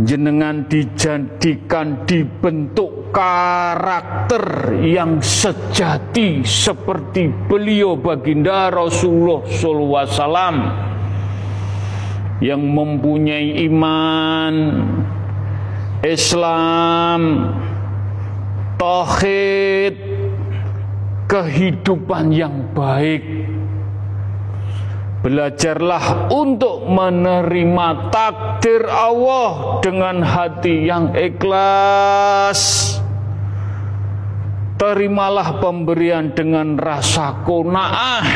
[0.00, 10.56] jenengan dijadikan dibentuk karakter yang sejati seperti beliau baginda Rasulullah SAW
[12.40, 14.54] yang mempunyai iman
[16.00, 17.20] Islam
[18.80, 20.09] tauhid
[21.30, 23.22] kehidupan yang baik
[25.20, 32.96] Belajarlah untuk menerima takdir Allah dengan hati yang ikhlas.
[34.80, 38.28] Terimalah pemberian dengan rasa kona'ah.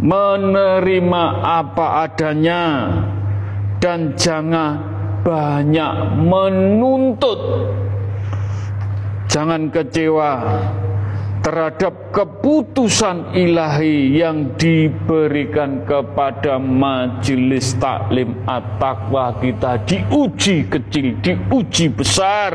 [0.00, 2.88] Menerima apa adanya
[3.84, 4.80] dan jangan
[5.28, 5.92] banyak
[6.24, 7.68] menuntut.
[9.28, 10.32] Jangan kecewa
[11.48, 19.80] terhadap keputusan ilahi yang diberikan kepada majelis taklim at-taqwa kita.
[19.88, 22.52] Diuji kecil, diuji besar.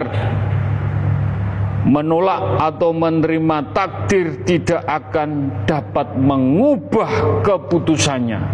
[1.89, 8.45] Menolak atau menerima takdir tidak akan dapat mengubah keputusannya.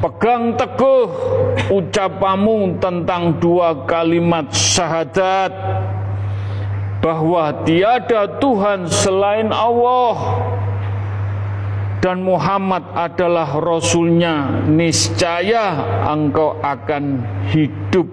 [0.00, 1.06] Pegang teguh
[1.68, 5.52] ucapamu tentang dua kalimat syahadat
[6.98, 10.16] bahwa tiada Tuhan selain Allah.
[11.98, 14.62] Dan Muhammad adalah Rasulnya.
[14.70, 18.06] Niscaya engkau akan hidup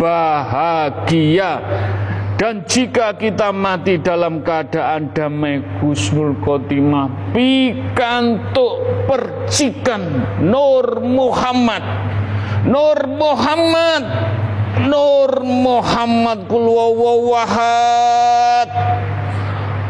[0.00, 1.60] bahagia.
[2.36, 10.04] Dan jika kita mati dalam keadaan damai husnul khotimah pikantuk percikan
[10.44, 11.80] Nur Muhammad.
[12.68, 14.04] Nur Muhammad
[14.76, 18.68] Nur Muhammad kul wawahad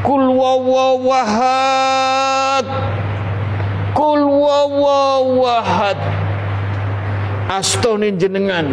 [0.07, 1.43] Kul wawahad
[3.99, 5.99] Kul wawahad
[7.51, 8.71] Astonin jenengan.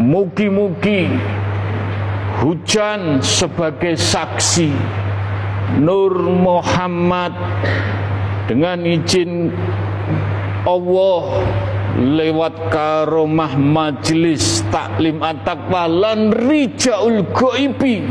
[0.00, 1.04] Mugi-mugi
[2.40, 4.72] Hujan sebagai saksi
[5.84, 7.36] Nur Muhammad
[8.48, 9.52] Dengan izin
[10.64, 11.44] Allah
[11.96, 18.04] lewat karomah majelis taklim at-taqwa lan rijaul ghaibi.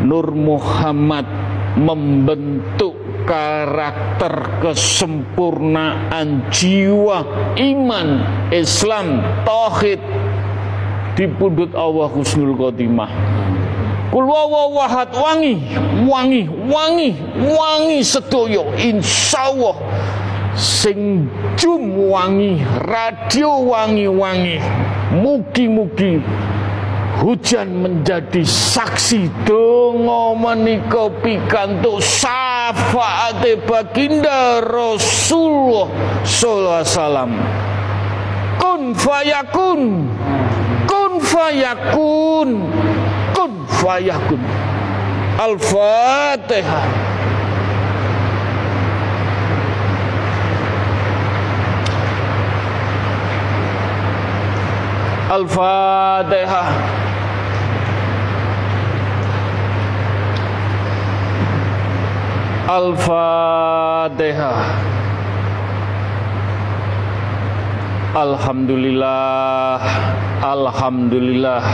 [0.00, 1.28] Nur Muhammad
[1.76, 2.96] membentuk
[3.28, 7.22] karakter kesempurnaan jiwa
[7.60, 8.08] iman
[8.50, 10.00] Islam tauhid.
[11.12, 13.12] Di pundut Allah husnul khotimah.
[14.12, 15.56] Kul wangi,
[16.04, 19.76] wangi, wangi, wangi sedoyo insyaallah
[20.56, 24.60] sing jum wangi radio wangi-wangi
[25.16, 26.20] mugi-mugi
[27.22, 35.88] hujan menjadi saksi donga menika pikantuk syafaate baginda Rasulullah
[36.26, 37.30] sallallahu alaihi wasallam.
[38.58, 39.80] Kun fayakun
[40.88, 42.48] kun fayakun
[43.36, 44.42] kun fayakun.
[45.32, 47.11] Al-Fatihah
[55.32, 56.68] Al-Fatihah
[62.68, 64.60] Al-Fatihah
[68.12, 69.80] Alhamdulillah
[70.42, 71.64] Alhamdulillah.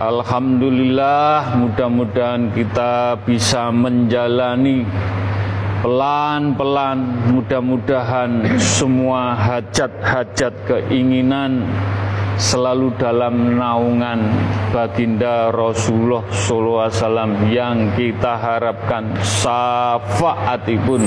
[0.00, 4.84] Alhamdulillah mudah-mudahan kita bisa menjalani
[5.80, 11.64] pelan-pelan mudah-mudahan semua hajat-hajat keinginan
[12.36, 14.20] selalu dalam naungan
[14.72, 21.00] baginda Rasulullah SAW yang kita harapkan syafaatipun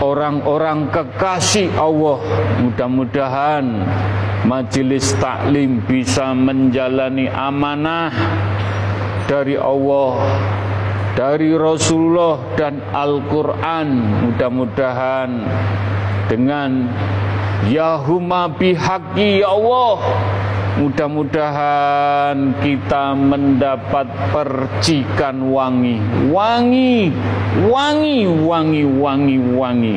[0.00, 2.18] orang-orang kekasih Allah.
[2.64, 3.64] Mudah-mudahan
[4.44, 8.08] majelis taklim bisa menjalani amanah
[9.28, 10.16] dari Allah
[11.14, 13.88] dari Rasulullah dan Al-Quran.
[14.30, 15.30] Mudah-mudahan
[16.30, 16.88] dengan
[17.68, 19.96] Yahuma bihaqi ya Allah.
[20.80, 26.00] Mudah-mudahan kita mendapat percikan wangi.
[26.32, 27.12] Wangi,
[27.68, 29.96] wangi, wangi, wangi, wangi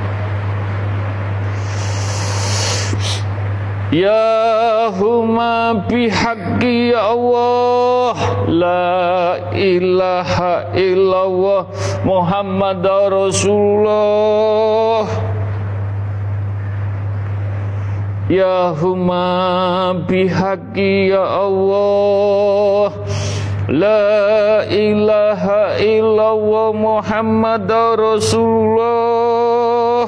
[3.91, 8.15] Ya huma bihaqi ya Allah
[8.47, 11.67] La ilaha illallah
[12.07, 13.91] Muhammad Rasulullah.
[18.31, 22.95] Ya huma bihaqi ya Allah
[23.67, 27.67] La ilaha illallah Muhammad
[27.99, 30.07] Rasulullah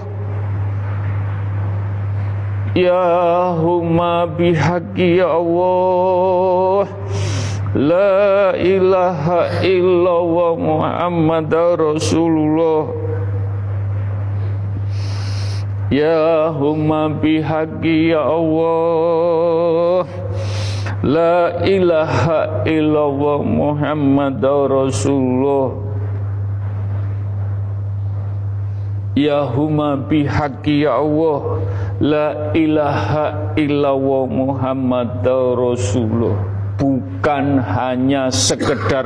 [2.71, 6.87] Ya huma bihaqi ya Allah.
[7.75, 12.95] La ilaha illallah Muhammad Rasulullah.
[15.91, 20.07] Ya huma bihaqi ya Allah.
[21.03, 25.90] La ilaha illallah Muhammad Rasulullah
[29.11, 31.59] Ya huma bihaqi ya Allah.
[31.99, 36.39] La ilaha illallah Muhammad Rasulullah.
[36.79, 39.05] Bukan hanya sekedar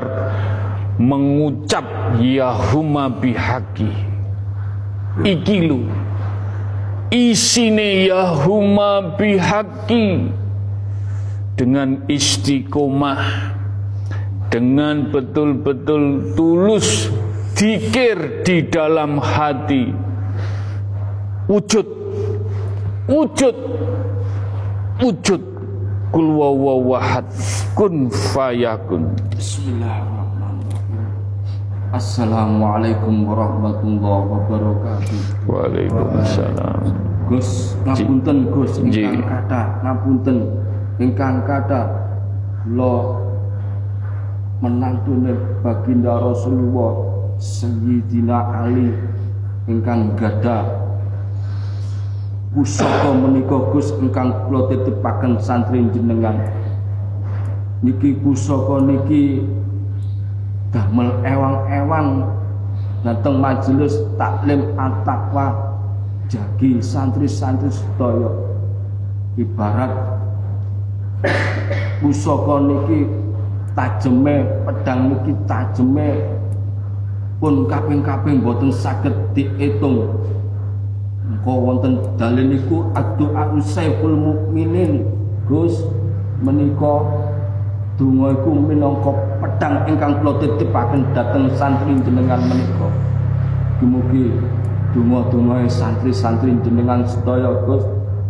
[1.01, 1.84] mengucap
[2.22, 3.89] Ya huma bihaqi.
[5.26, 5.89] Ikilu
[7.10, 10.30] Isine ya huma bihaqi.
[11.58, 13.58] Dengan istiqomah.
[14.53, 17.10] Dengan betul-betul tulus
[17.56, 19.88] Dikir di dalam hati.
[21.47, 21.88] Wujud.
[23.08, 23.56] Wujud.
[24.99, 25.41] Wujud.
[26.12, 27.28] Kul wawawahad
[27.76, 31.08] Kun fayakun Bismillahirrahmanirrahim.
[31.95, 35.20] Assalamualaikum warahmatullahi wabarakatuh.
[35.47, 36.91] Waalaikumsalam.
[37.32, 38.84] Gus, ngapunten Gus.
[38.84, 40.38] Ingkang kata, ngapunten.
[40.99, 41.88] Ingkang kata
[42.68, 43.16] lo
[44.60, 47.14] menantune baginda Rasulullah
[47.46, 48.89] Sayyidina Ali
[49.70, 50.66] ingkang gada
[52.58, 56.41] pusaka menika Gus ingkang kula titipaken santri jenengan.
[57.86, 59.46] Niki pusaka niki
[60.74, 62.34] damel ewang-ewang.
[63.06, 65.54] Dateng majelis taklim at-taqwa
[66.26, 68.34] jagi santri-santri sedaya.
[69.38, 69.93] Ibarat
[72.02, 73.06] pusaka niki
[73.78, 76.34] tajeme pedang niki tajeme
[77.39, 80.11] pun kaping-kaping boten saged diitung.
[81.25, 85.03] Engko wonten dalil niku ad-du'a saiful mukminin.
[85.45, 85.86] Gus
[86.41, 87.05] menika
[88.01, 92.89] donga iku minangka pedang ingkang kula titipaken dhateng santri jenengan menika.
[93.86, 94.33] Mugi
[94.97, 97.86] donga-dongae santri-santri jenengan sedaya Gus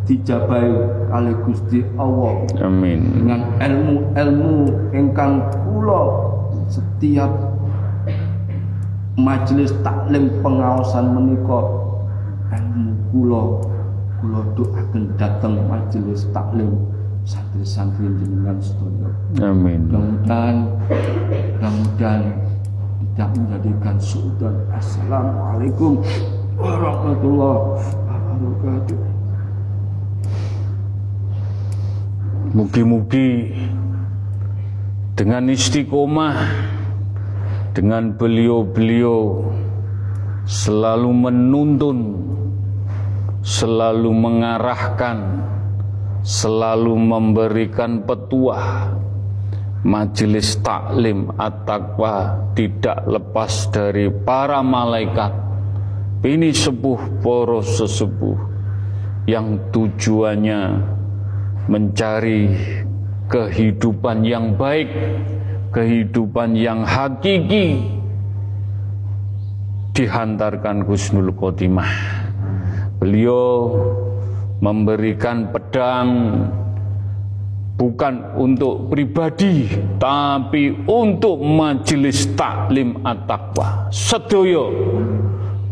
[0.05, 0.73] dijabahi
[1.07, 2.43] kali Gusti Allah.
[2.59, 2.99] Amin.
[3.15, 4.55] Dengan ilmu-ilmu
[4.91, 6.03] ingkang kula
[6.67, 7.54] setiap
[9.16, 11.59] majelis taklim pengawasan menika
[12.51, 13.43] ilmu kula
[14.20, 16.72] kula doaken dateng majelis taklim
[17.24, 19.09] santri-santri jenengan sedaya.
[19.49, 20.57] amin Mudah-mudahan
[21.57, 22.22] mudah-mudahan
[23.16, 24.55] tidak menjadikan suudan.
[24.76, 26.03] Assalamualaikum
[26.59, 27.80] warahmatullahi
[28.11, 28.99] wabarakatuh.
[32.55, 33.55] Mugi-mugi
[35.16, 36.36] dengan istiqomah
[37.76, 39.51] dengan beliau-beliau
[40.47, 41.99] selalu menuntun
[43.43, 45.43] selalu mengarahkan
[46.26, 48.95] selalu memberikan petuah.
[49.86, 55.30] Majelis taklim at-taqwa tidak lepas dari para malaikat.
[56.26, 58.34] Ini sepuh poros sesepuh
[59.30, 60.61] yang tujuannya
[61.69, 62.49] mencari
[63.30, 64.89] kehidupan yang baik,
[65.76, 67.84] kehidupan yang hakiki
[69.91, 71.91] dihantarkan Gusnul Khotimah.
[72.95, 73.76] Beliau
[74.63, 76.07] memberikan pedang
[77.76, 79.67] bukan untuk pribadi
[79.99, 83.91] tapi untuk majelis taklim at-taqwa.
[83.91, 84.71] Sedoyo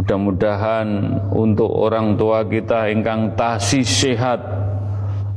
[0.00, 4.59] Mudah-mudahan untuk orang tua kita ingkang tasih sehat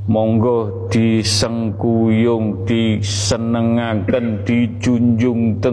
[0.04, 5.64] monggo disengkuyung disenengaken dijunjung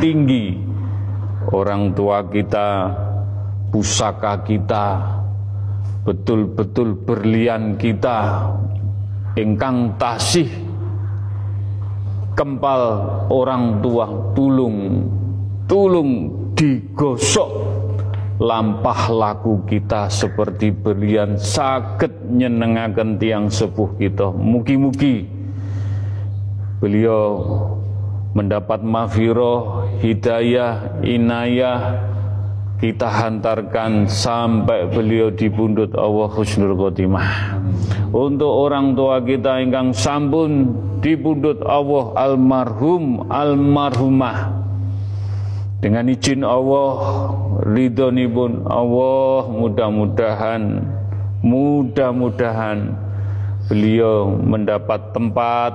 [0.00, 0.56] tinggi.
[1.52, 2.88] Orang tua kita
[3.68, 5.02] pusaka kita
[6.08, 8.48] betul-betul berlian kita
[9.36, 10.48] ingkang tasih
[12.36, 15.08] kempal orang tua tulung
[15.64, 17.73] tulung digosok
[18.38, 24.34] lampah laku kita seperti berlian sakit nyenengaken tiang sepuh kita.
[24.34, 25.26] Mugi-mugi
[26.82, 27.22] beliau
[28.34, 32.10] mendapat mafiroh hidayah inayah.
[32.74, 37.56] Kita hantarkan sampai beliau di pundut Allah Husnul Khotimah.
[38.12, 44.63] Untuk orang tua kita ingkang sampun di pundut Allah almarhum almarhumah
[45.84, 46.96] dengan izin Allah,
[47.60, 50.80] ridhonipun Allah, mudah-mudahan
[51.44, 52.96] mudah-mudahan
[53.68, 55.72] beliau mendapat tempat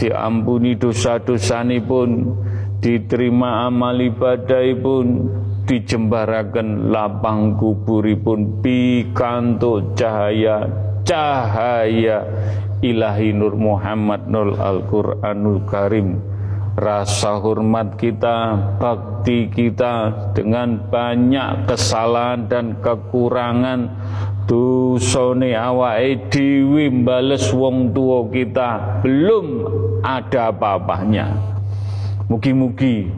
[0.00, 2.40] diampuni dosa-dosanipun,
[2.80, 5.28] diterima amal ibadahipun,
[5.68, 10.66] dijembarakan lapang kuburipun pikantuk cahaya
[11.04, 12.26] cahaya
[12.82, 16.29] ilahi nur Muhammad nur Al-Quranul Karim
[16.80, 23.92] rasa hormat kita, bakti kita dengan banyak kesalahan dan kekurangan
[24.48, 29.46] dosane awake dhewe mbales wong tua kita belum
[30.00, 31.36] ada apa-apanya.
[32.32, 33.12] Mugi-mugi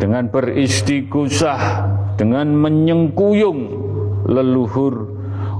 [0.00, 1.84] dengan beristighosah,
[2.16, 3.60] dengan menyengkuyung
[4.24, 5.12] leluhur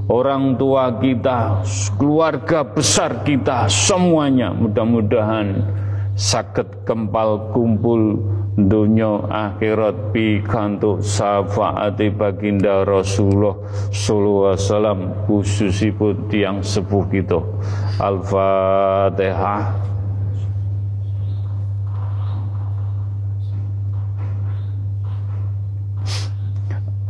[0.09, 1.61] orang tua kita,
[2.01, 5.77] keluarga besar kita, semuanya mudah-mudahan
[6.17, 8.17] sakit kempal kumpul
[8.57, 13.53] dunia akhirat pikantuk syafaati baginda Rasulullah
[13.93, 14.99] sallallahu alaihi wasallam
[15.29, 17.37] khususipun tiang sepuh kita.
[18.01, 19.77] Al-Fatihah.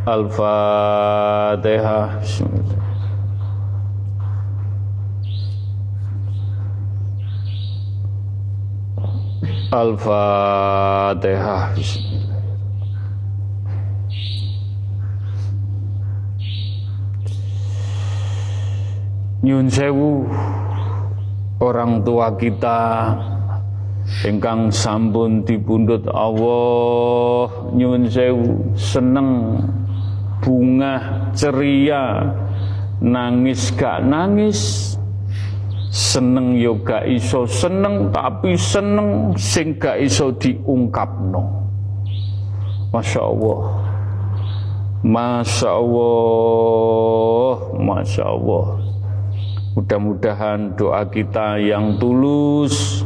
[0.03, 2.19] Al-Fatihah
[9.69, 11.77] Al-Fatihah.
[19.45, 20.27] Nyun sewu
[21.61, 23.13] orang tua kita
[24.25, 29.61] ingkang sampun dipundhut Allah nyun sewu seneng
[30.41, 32.33] bunga ceria
[33.03, 34.96] nangis gak nangis
[35.97, 41.41] seneng yo gak iso seneng tapi seneng sing gak iso diungkapno.
[42.93, 43.61] Masya Allah.
[45.01, 47.53] Masya Allah.
[47.81, 48.65] Masya Allah.
[49.77, 53.05] Mudah-mudahan doa kita yang tulus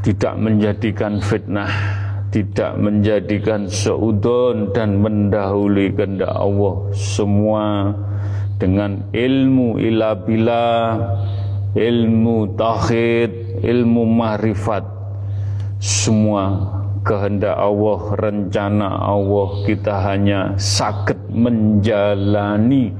[0.00, 1.68] Tidak menjadikan fitnah
[2.32, 6.88] Tidak menjadikan seudon dan mendahului kehendak Allah.
[6.96, 7.92] Semua
[8.62, 10.94] dengan ilmu ila bila
[11.74, 14.86] ilmu tauhid ilmu marifat
[15.82, 16.70] semua
[17.02, 22.94] kehendak Allah rencana Allah kita hanya sakit menjalani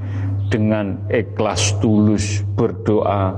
[0.51, 3.31] dengan ikhlas tulus berdoa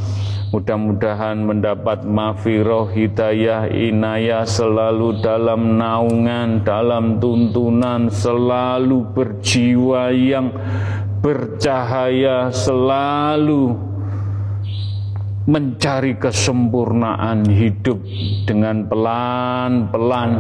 [0.55, 10.55] Mudah-mudahan mendapat mafiroh hidayah inayah selalu dalam naungan, dalam tuntunan, selalu berjiwa yang
[11.19, 13.75] bercahaya, selalu
[15.47, 18.03] mencari kesempurnaan hidup
[18.47, 20.31] dengan pelan-pelan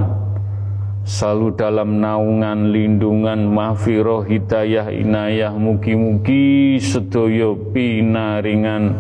[1.07, 8.99] selalu dalam naungan lindungan mahfiroh hidayah inayah mugi-mugi sedoyo pinaringan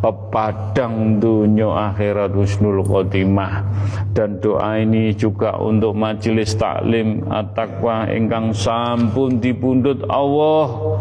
[0.00, 3.68] pepadang dunia akhirat husnul khotimah.
[4.16, 10.96] Dan doa ini juga untuk majelis taklim at-taqwa ingkang sampun dipundut Allah.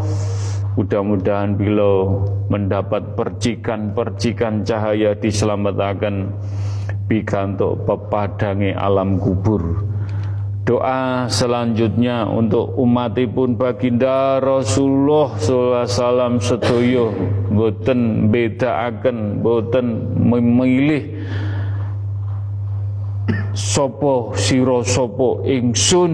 [0.75, 6.31] Mudah-mudahan bila mendapat percikan-percikan cahaya diselamatkan
[7.07, 9.90] bikantuk pepadangi alam kubur
[10.61, 17.05] Doa selanjutnya untuk umatipun baginda Rasulullah sallallahu alaihi wasallam sedoyo
[17.49, 19.87] boten bedaaken boten
[20.21, 21.25] memilih
[23.57, 26.13] sopo siro sopo ingsun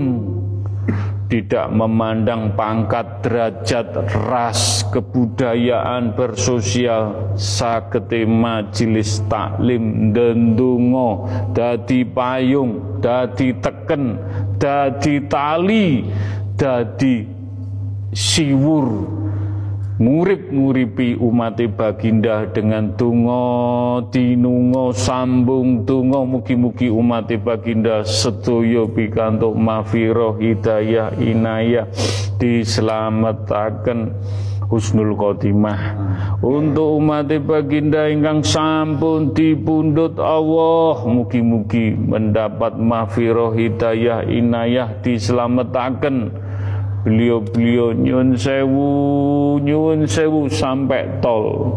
[1.28, 3.88] tidak memandang pangkat, derajat,
[4.28, 14.04] ras, kebudayaan, bersosial, sakete majelis taklim dendungo, dadi payung, dadi teken,
[14.56, 16.08] dadi tali,
[16.56, 17.28] dadi
[18.16, 18.88] siwur
[19.98, 31.18] ngurip-nguripi umat baginda dengan tungo tinungo sambung tungo mugi-mugi umat baginda setuyo pikantuk mafiro hidayah
[31.18, 31.90] inayah
[32.38, 34.14] diselamatkan
[34.70, 35.98] husnul khotimah.
[36.46, 46.46] Untuk umat baginda ingkang sampun dipundhut Allah mugi-mugi mendapat mafiro hidayah inayah diselamatkan
[47.08, 51.72] beliau-beliau nyun sewu nyun sewu sampai tol.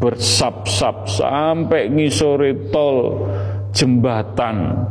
[0.00, 3.28] Bersap-sap sampai ngisore tol
[3.76, 4.88] jembatan.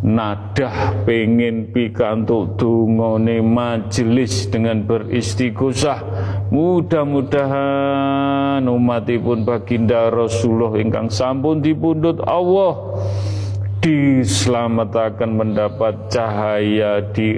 [0.00, 6.00] Nadah pengen pikantuk dungone majelis dengan beristighosah.
[6.48, 12.96] Mudah-mudahan umatipun baginda Rasulullah ingkang sampun dipundhut Allah
[13.84, 17.36] diselamatkan mendapat cahaya di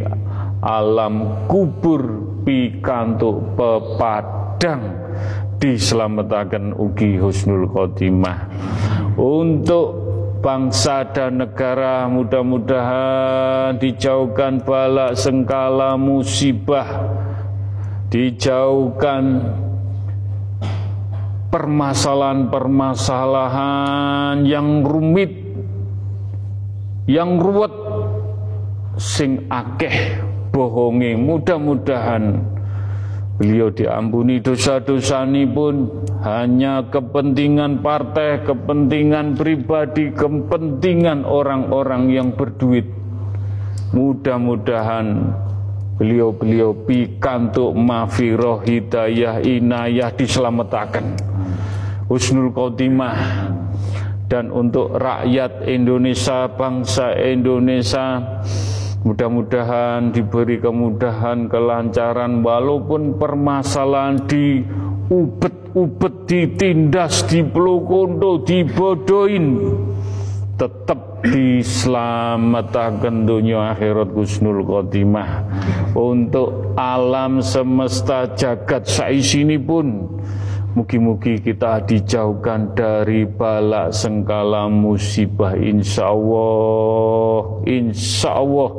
[0.63, 4.95] alam kubur pikantuk pepadang
[5.59, 8.47] diselamatkan ugi husnul khotimah.
[9.19, 9.91] Untuk
[10.39, 16.87] bangsa dan negara mudah-mudahan dijauhkan balak sengkala musibah.
[18.13, 19.41] Dijauhkan
[21.49, 25.33] permasalahan-permasalahan yang rumit
[27.09, 27.73] yang ruwet
[29.01, 30.21] sing akeh
[30.53, 32.45] bohongi mudah-mudahan
[33.41, 35.89] beliau diampuni dosa-dosa ini pun
[36.23, 42.87] hanya kepentingan partai, kepentingan pribadi, kepentingan orang-orang yang berduit.
[43.97, 45.35] Mudah-mudahan
[45.99, 51.19] beliau-beliau pikantuk mafiroh hidayah inayah diselamatkan.
[52.07, 53.49] Husnul Khotimah
[54.29, 58.23] dan untuk rakyat Indonesia, bangsa Indonesia
[59.03, 64.63] Mudah-mudahan diberi kemudahan, kelancaran walaupun permasalahan di
[65.11, 69.59] ubet-ubet ditindas, dipelukondo, dibodohin
[70.55, 75.51] tetap diselamatkan dunia akhirat Gusnul Khotimah.
[75.99, 80.07] Untuk alam semesta jagat saisini pun
[80.73, 85.53] Mugi-mugi kita dijauhkan dari balak sengkala musibah.
[85.53, 88.71] Insya Allah insya Allah.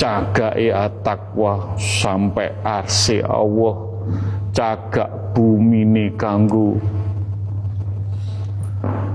[0.00, 3.84] Cagai atakwa sampai arsi Allah.
[4.56, 6.80] Cagak bumi ini kanggu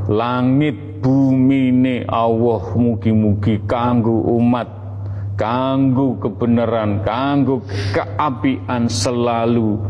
[0.05, 2.61] langit bumi ini Allah.
[2.77, 4.69] Mugi-mugi kanggu umat
[5.35, 9.81] kanggu kebenaran kanggu keapian selalu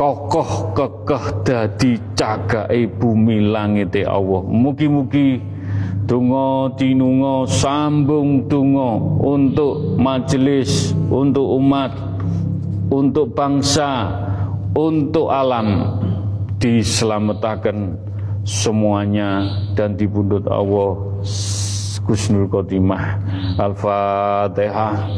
[0.00, 4.40] kokoh kekeh dadi cagake bumi langit Allah.
[4.48, 5.60] Mugi-mugi
[6.08, 11.94] Tungo tinungo sambung tungo untuk majelis, untuk umat,
[12.90, 14.10] untuk bangsa,
[14.74, 15.86] untuk alam
[16.58, 17.94] diselamatkan
[18.42, 19.46] semuanya
[19.78, 20.98] dan dibundut Allah.
[22.02, 23.22] Gusnul Khotimah
[23.54, 25.14] Al-Fatihah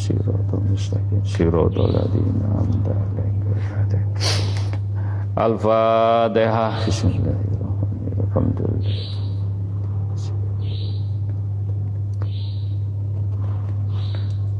[0.00, 1.20] siratal mustaqim.
[1.28, 3.52] Siratal ladzina an'amta alaihim
[5.36, 8.80] Al-Fatihah Bismillahirrahmanirrahim.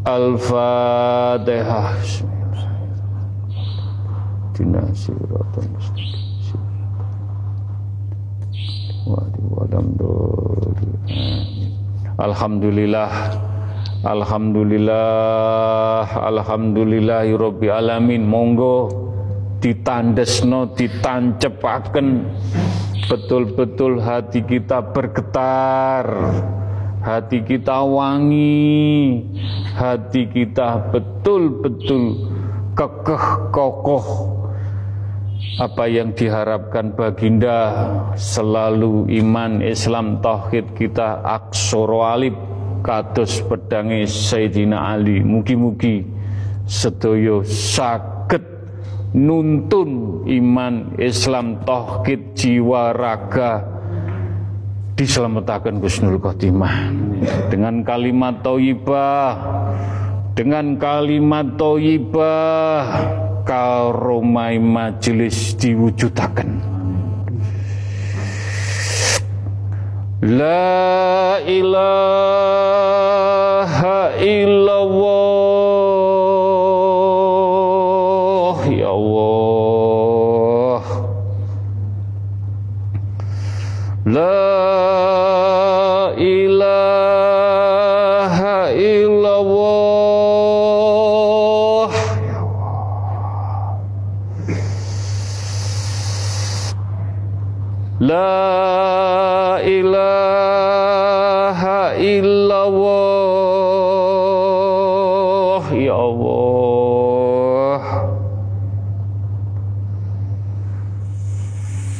[0.04, 1.96] Al-Fatihah
[4.52, 6.20] Dina siratal mustaqim
[12.20, 13.32] Alhamdulillah
[14.00, 18.24] Alhamdulillah Alhamdulillahirabbil alamin.
[18.24, 18.88] Monggo
[19.60, 22.24] ditandesno ditancepaken.
[23.12, 26.08] Betul-betul hati kita bergetar
[27.00, 29.24] hati kita wangi
[29.76, 32.24] hati kita betul-betul
[32.72, 34.40] kekeh kokoh.
[35.60, 37.84] Apa yang diharapkan baginda?
[38.16, 42.32] Selalu iman Islam tauhid kita aksoro alif
[42.80, 45.20] kados pedange Sayyidina Ali.
[45.20, 46.02] Mugi-mugi
[46.64, 48.42] sedaya saged
[49.16, 53.64] nuntun iman Islam tauhid jiwa raga
[54.96, 56.92] diselamatkan Gusnul Khotimah.
[57.52, 59.28] Dengan kalimat thayyibah
[60.36, 62.84] dengan kalimat thayyibah
[63.44, 66.79] karomai majelis diwujudaken
[70.22, 71.80] La ilaha
[74.20, 75.40] illallah.
[78.68, 80.82] Ya Allah.
[84.04, 84.49] La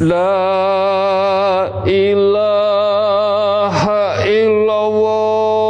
[0.01, 2.65] La ilaha
[4.25, 5.61] illallah.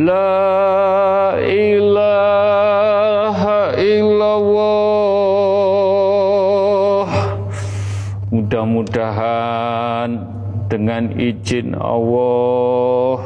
[0.00, 2.16] La ilaha
[3.76, 4.72] illallah.
[8.32, 10.16] Mudah-mudahan
[10.72, 13.20] dengan izin Allah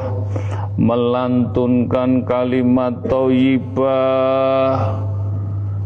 [0.75, 4.75] melantunkan kalimat thayyibah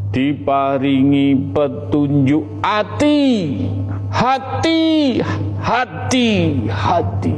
[0.08, 3.60] diparingi petunjuk hati
[4.08, 5.20] hati
[5.60, 6.28] hati
[6.72, 7.36] hati.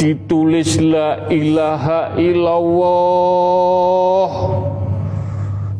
[0.00, 2.72] Ditulis la ilaha illallah.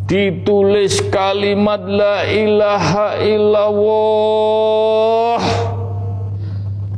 [0.05, 4.21] Ditulis kalimat la ilaha illallah.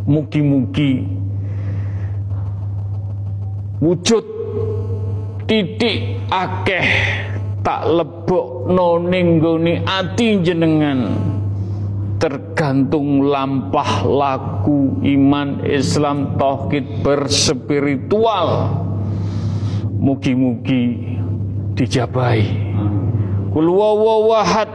[0.02, 1.21] Mugi-mugi
[3.82, 4.22] wujud
[5.50, 6.86] titik akeh
[7.66, 8.70] tak lebok
[9.10, 11.10] ning gone ati jenengan.
[12.22, 18.70] Tergantung lampah laku iman Islam tauhid berspiritual.
[19.98, 21.18] Mugi-mugi
[21.74, 22.46] dijabai
[23.52, 24.70] kul wawahad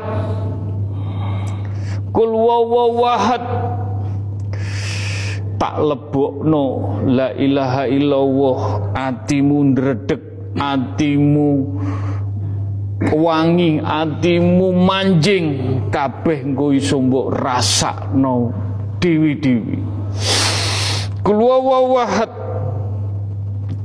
[2.14, 2.32] kul
[5.58, 6.66] tak lebokno
[7.10, 8.60] la ilaha illallah
[8.94, 10.22] atimu ndredeg
[10.58, 11.50] atimu
[13.14, 15.48] wangi atimu manjing.
[15.94, 18.54] Kabeh engko iso mbok rasakno
[19.02, 19.78] dewi-dewi.
[21.26, 22.30] Kul wawahad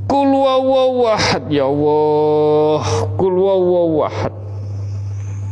[0.09, 2.81] kul wawahad ya Allah
[3.17, 4.33] kul wawahad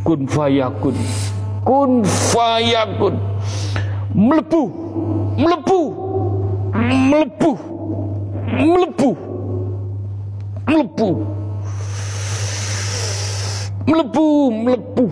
[0.06, 0.98] kun fayakun
[1.66, 3.16] kun fayakun.
[4.12, 4.64] Mlebu
[5.40, 6.11] mlebu
[6.74, 7.52] mlebu
[8.60, 9.18] mlebu
[10.68, 11.10] mlebu
[13.88, 15.06] mlebu mlebu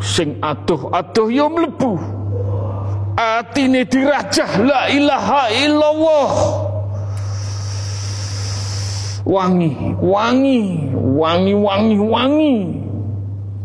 [0.00, 1.98] sing adoh-adoh ya mlebu
[3.16, 6.30] atine dirajah la ilaha illallah.
[9.26, 10.60] Wangi wangi
[11.16, 12.54] wangi wangi wangi.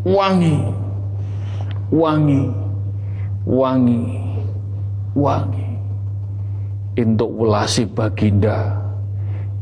[0.06, 0.56] Wangi
[1.92, 2.42] wangi
[3.46, 4.00] wangi
[5.16, 5.66] wangi
[7.00, 8.76] untuk welasi baginda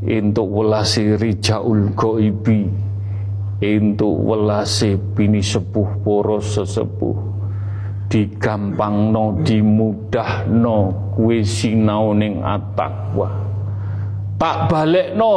[0.02, 2.70] untuk welasi rijaul goibi
[3.58, 7.18] untuk welasi bini sepuh poros sesepuh.
[8.08, 13.48] Digampangno dimudahno kuwe sinau ning atakwa
[14.38, 15.34] tak balekno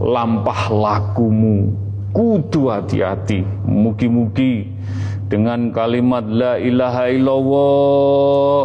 [0.00, 1.68] lampah lakumu.
[2.12, 3.40] Kudu hati-hati.
[3.64, 4.68] Mugi-mugi
[5.32, 8.64] dengan kalimat la ilaha illallah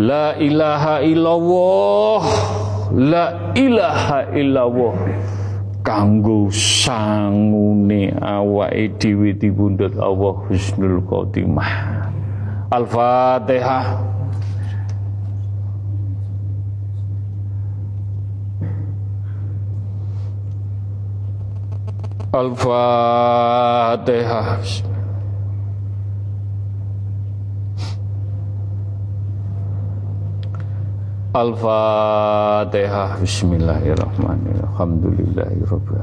[0.00, 2.24] la ilaha illallah.
[2.96, 4.96] La ilaha illallah.
[5.84, 12.08] Kanggo sangune awake dhewe dipundhut Allah husnul khotimah.
[12.72, 14.08] Al-Fatihah.
[22.30, 23.30] Al-Fatihah
[31.30, 34.66] Al-Fatihah Bismillahirrahmanirrahim.
[34.66, 36.02] Alhamdulillahirabbil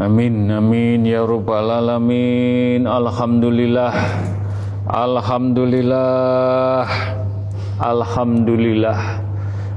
[0.00, 2.88] Amin amin ya rabbal alamin.
[2.88, 3.92] Alhamdulillah.
[4.88, 6.88] Alhamdulillah.
[7.76, 9.20] Alhamdulillah.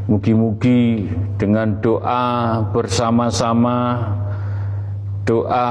[0.08, 1.04] Mugi-mugi
[1.36, 4.08] dengan doa bersama-sama
[5.28, 5.68] Doa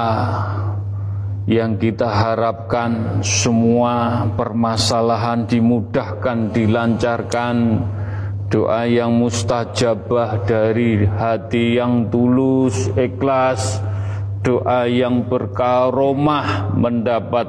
[1.49, 7.57] yang kita harapkan semua permasalahan dimudahkan, dilancarkan,
[8.53, 13.81] doa yang mustajabah dari hati yang tulus, ikhlas,
[14.45, 17.49] doa yang berkaromah mendapat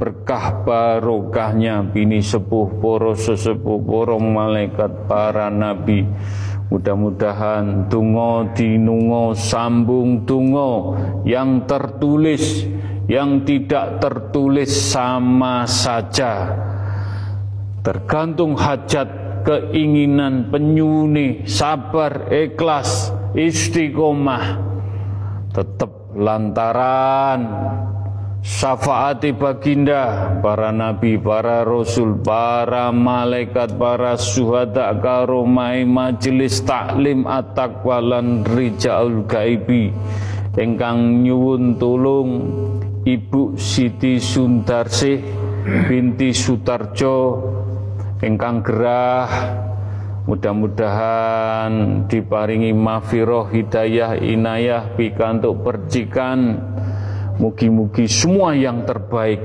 [0.00, 1.84] berkah barokahnya.
[1.84, 6.00] Bini sepuh poro sesepuh porong malaikat para nabi.
[6.72, 10.96] Mudah-mudahan tungo dinungo sambung tungo
[11.28, 12.64] yang tertulis
[13.10, 16.56] yang tidak tertulis sama saja.
[17.84, 19.08] Tergantung hajat
[19.44, 24.72] keinginan penyuni sabar ikhlas istiqomah.
[25.52, 27.40] Tetap lantaran
[28.44, 38.00] syafaati baginda para nabi, para rasul, para malaikat, para suhada karomai majelis taklim at-taqwa
[38.48, 39.92] rijaul gaibi.
[40.54, 42.30] Ingkang nyuwun tulung
[43.04, 45.20] Ibu Siti Sundarsih
[45.84, 47.36] binti Sutarjo
[48.24, 49.28] ingkang gerah
[50.24, 56.72] mudah-mudahan diparingi mafiroh hidayah inayah pikantuk percikan.
[57.34, 59.42] Mugi-mugi semua yang terbaik,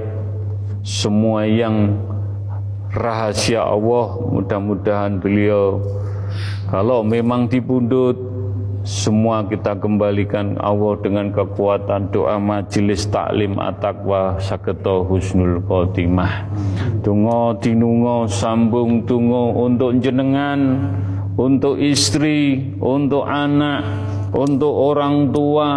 [0.85, 1.99] semua yang
[2.95, 5.83] rahasia Allah, mudah-mudahan beliau
[6.69, 8.28] kalau memang dipundut
[8.87, 16.47] semua kita kembalikan Allah dengan kekuatan doa majelis taklim at-taqwa saketo husnul khotimah.
[17.03, 20.87] Tungo dinungo sambung tungo untuk jenengan,
[21.35, 23.83] untuk istri, untuk anak,
[24.31, 25.69] untuk orang tua,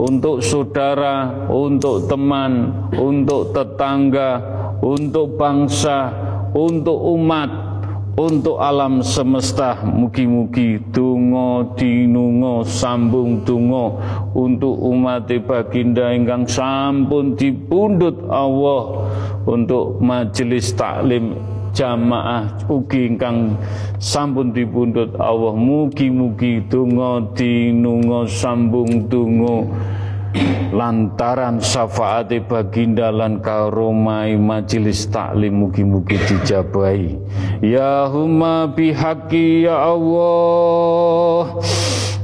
[0.00, 4.42] untuk saudara, untuk teman, untuk tetangga,
[4.82, 6.10] untuk bangsa,
[6.50, 7.69] untuk umat,
[8.18, 9.78] untuk alam semesta.
[9.84, 14.00] Mugi-mugi tungo dinungo sambung tungo
[14.34, 19.06] untuk umat baginda ingkang sampun dipundut Allah.
[19.46, 21.34] Untuk majelis taklim
[21.70, 23.54] jamaah ugi ingkang
[24.02, 25.54] sampun dipundhut Allah.
[25.54, 29.66] Mugi-mugi donga dinunga sambung donga
[30.70, 37.18] lantaran syafaat baginda lan karomai majelis taklim mugi-mugi dijabahi.
[37.64, 41.58] Ya huma bihaqi ya Allah.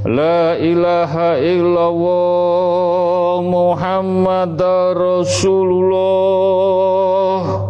[0.07, 4.55] La ilaha illallah Muhammad
[4.95, 7.66] Rasulullah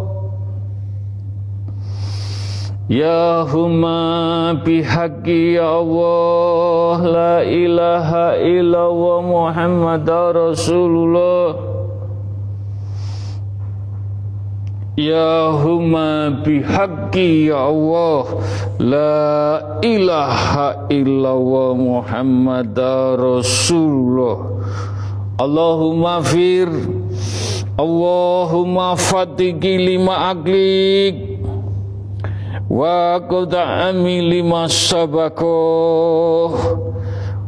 [2.88, 11.52] Ya huma bihaqi ya Allah La ilaha illallah Muhammad Rasulullah.
[14.96, 18.24] Ya huma bihaqi ya Allah
[18.80, 19.20] La
[19.84, 22.72] ilaha illallah Muhammad
[23.20, 24.64] Rasulullah.
[25.36, 26.72] Allahumma fir
[27.76, 31.38] Allahumma fatiki lima aklik
[32.68, 36.52] wa qad'ami lima sabako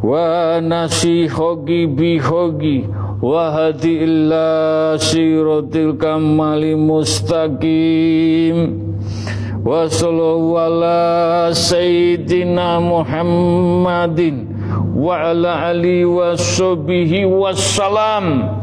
[0.02, 2.88] wa nasihogi bihogi.
[3.20, 8.56] Wa hadi illa siratil kamali mustaqim.
[9.60, 14.48] Wa sallallahu ala sayyidina muhammadin
[14.96, 18.56] wa ala ali wa sahbihi wassalam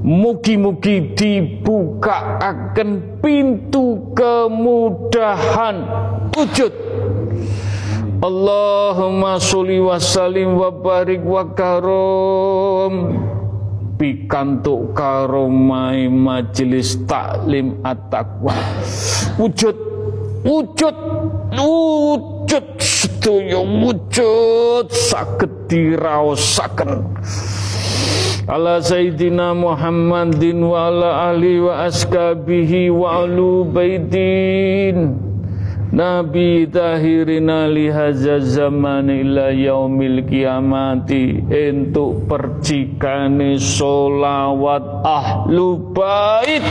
[0.00, 5.76] Mugi-mugi dibuka akan pintu kemudahan
[6.32, 6.72] wujud.
[8.24, 12.92] Allahumma sholli wa sallim wa barik wa karom.
[14.00, 18.56] Pikantuk karomai majelis taklim at-taqwa.
[19.36, 19.76] Wujud
[20.48, 20.96] wujud
[21.60, 22.66] wujud.
[22.80, 24.88] Sedaya wujud.
[24.88, 27.04] Saged diraosaken
[28.50, 35.14] ala sayyidina Muhammadin wa ala ali wa askabihi wa alu baitin.
[35.94, 46.62] Nabi tahirina lihaza zaman ila yaumil kiamati Untuk percikane solawat ahlu bait.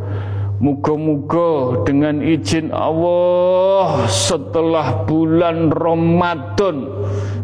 [0.61, 6.85] Muga-muga dengan izin Allah setelah bulan Ramadan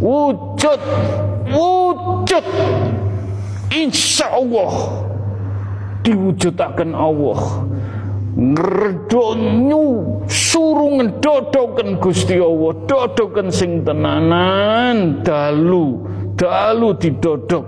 [0.04, 0.80] wujud.
[1.48, 2.46] Wujud.
[3.72, 4.72] Insya Allah.
[6.04, 7.64] Diwujudakan Allah
[8.34, 9.86] ngredonyu
[10.28, 15.24] suruh ngedodoken Gusti Allah dodoken sing tenanan.
[15.24, 16.02] Dalu
[16.36, 17.64] dalu didodok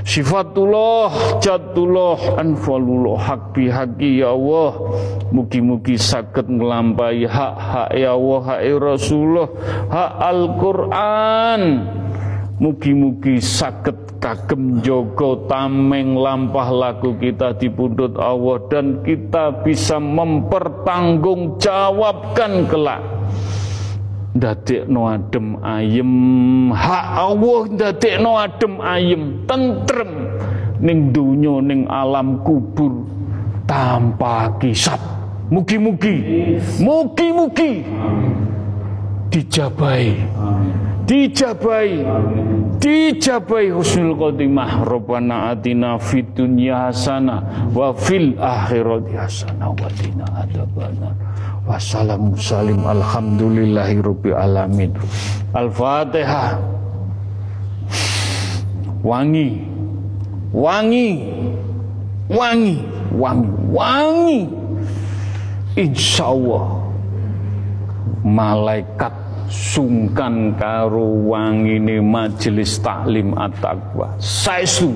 [0.00, 3.52] Sifatullah, jatullah, anfalullah, hak
[4.00, 4.72] ya Allah.
[5.30, 9.48] Mugi-mugi sakit melampai hak-hak ya Allah, hak Rasulullah,
[9.92, 11.62] hak Al-Quran.
[12.60, 22.68] Mugi-mugi sakit kagem jogo tameng lampah laku kita di pundut Allah dan kita bisa mempertanggungjawabkan
[22.68, 23.00] kelak
[24.86, 26.12] no adem ayem.
[26.70, 27.60] Hak Allah
[28.22, 29.22] no adem ayem.
[29.46, 30.12] Tentrem
[30.80, 33.04] ning dunya ning alam kubur
[33.68, 34.98] tanpa kisap
[35.52, 36.16] mugi-mugi
[36.80, 37.84] mugi-mugi
[39.28, 40.16] dijabai
[41.04, 42.02] dijabai
[42.80, 44.88] dijabai husnul khotimah.
[44.88, 51.14] Rabbana atina fid dunya hasanah wa fil akhirati hasanah wa qina adzabannar
[51.70, 54.90] Wassalamu salim alhamdulillahi rabbil alamin.
[55.54, 56.58] Al-Fatihah.
[59.06, 59.62] Wangi.
[60.50, 61.30] Wangi.
[62.26, 62.74] Wangi.
[63.14, 63.50] Wangi.
[63.70, 64.40] Wangi.
[65.78, 66.90] Insya Allah
[68.26, 69.14] malaikat
[69.46, 74.18] sungkan karo wangine majelis taklim at-taqwa.
[74.18, 74.90] Saestu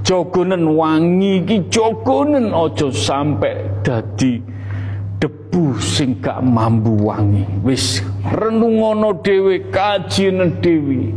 [0.00, 4.55] jogonen wangi iki jogonen aja sampai dadi
[5.56, 7.48] debu sing gak mambu wangi.
[7.64, 11.16] Wis renungono dhewe kajine dhewe.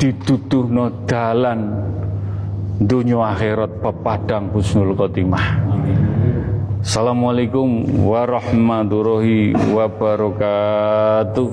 [0.00, 1.60] Dituduhno dalan
[2.80, 5.60] dunia akhirat pepadang husnul khotimah.
[6.80, 11.52] Assalamualaikum warahmatullahi wabarakatuh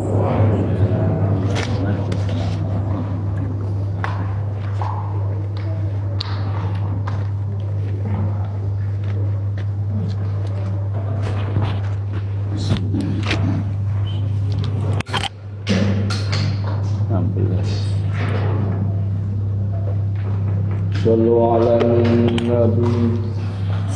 [21.05, 23.21] صلوا على النبي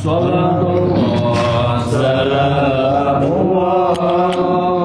[0.05, 1.35] صلى الله
[1.91, 4.78] سلام الله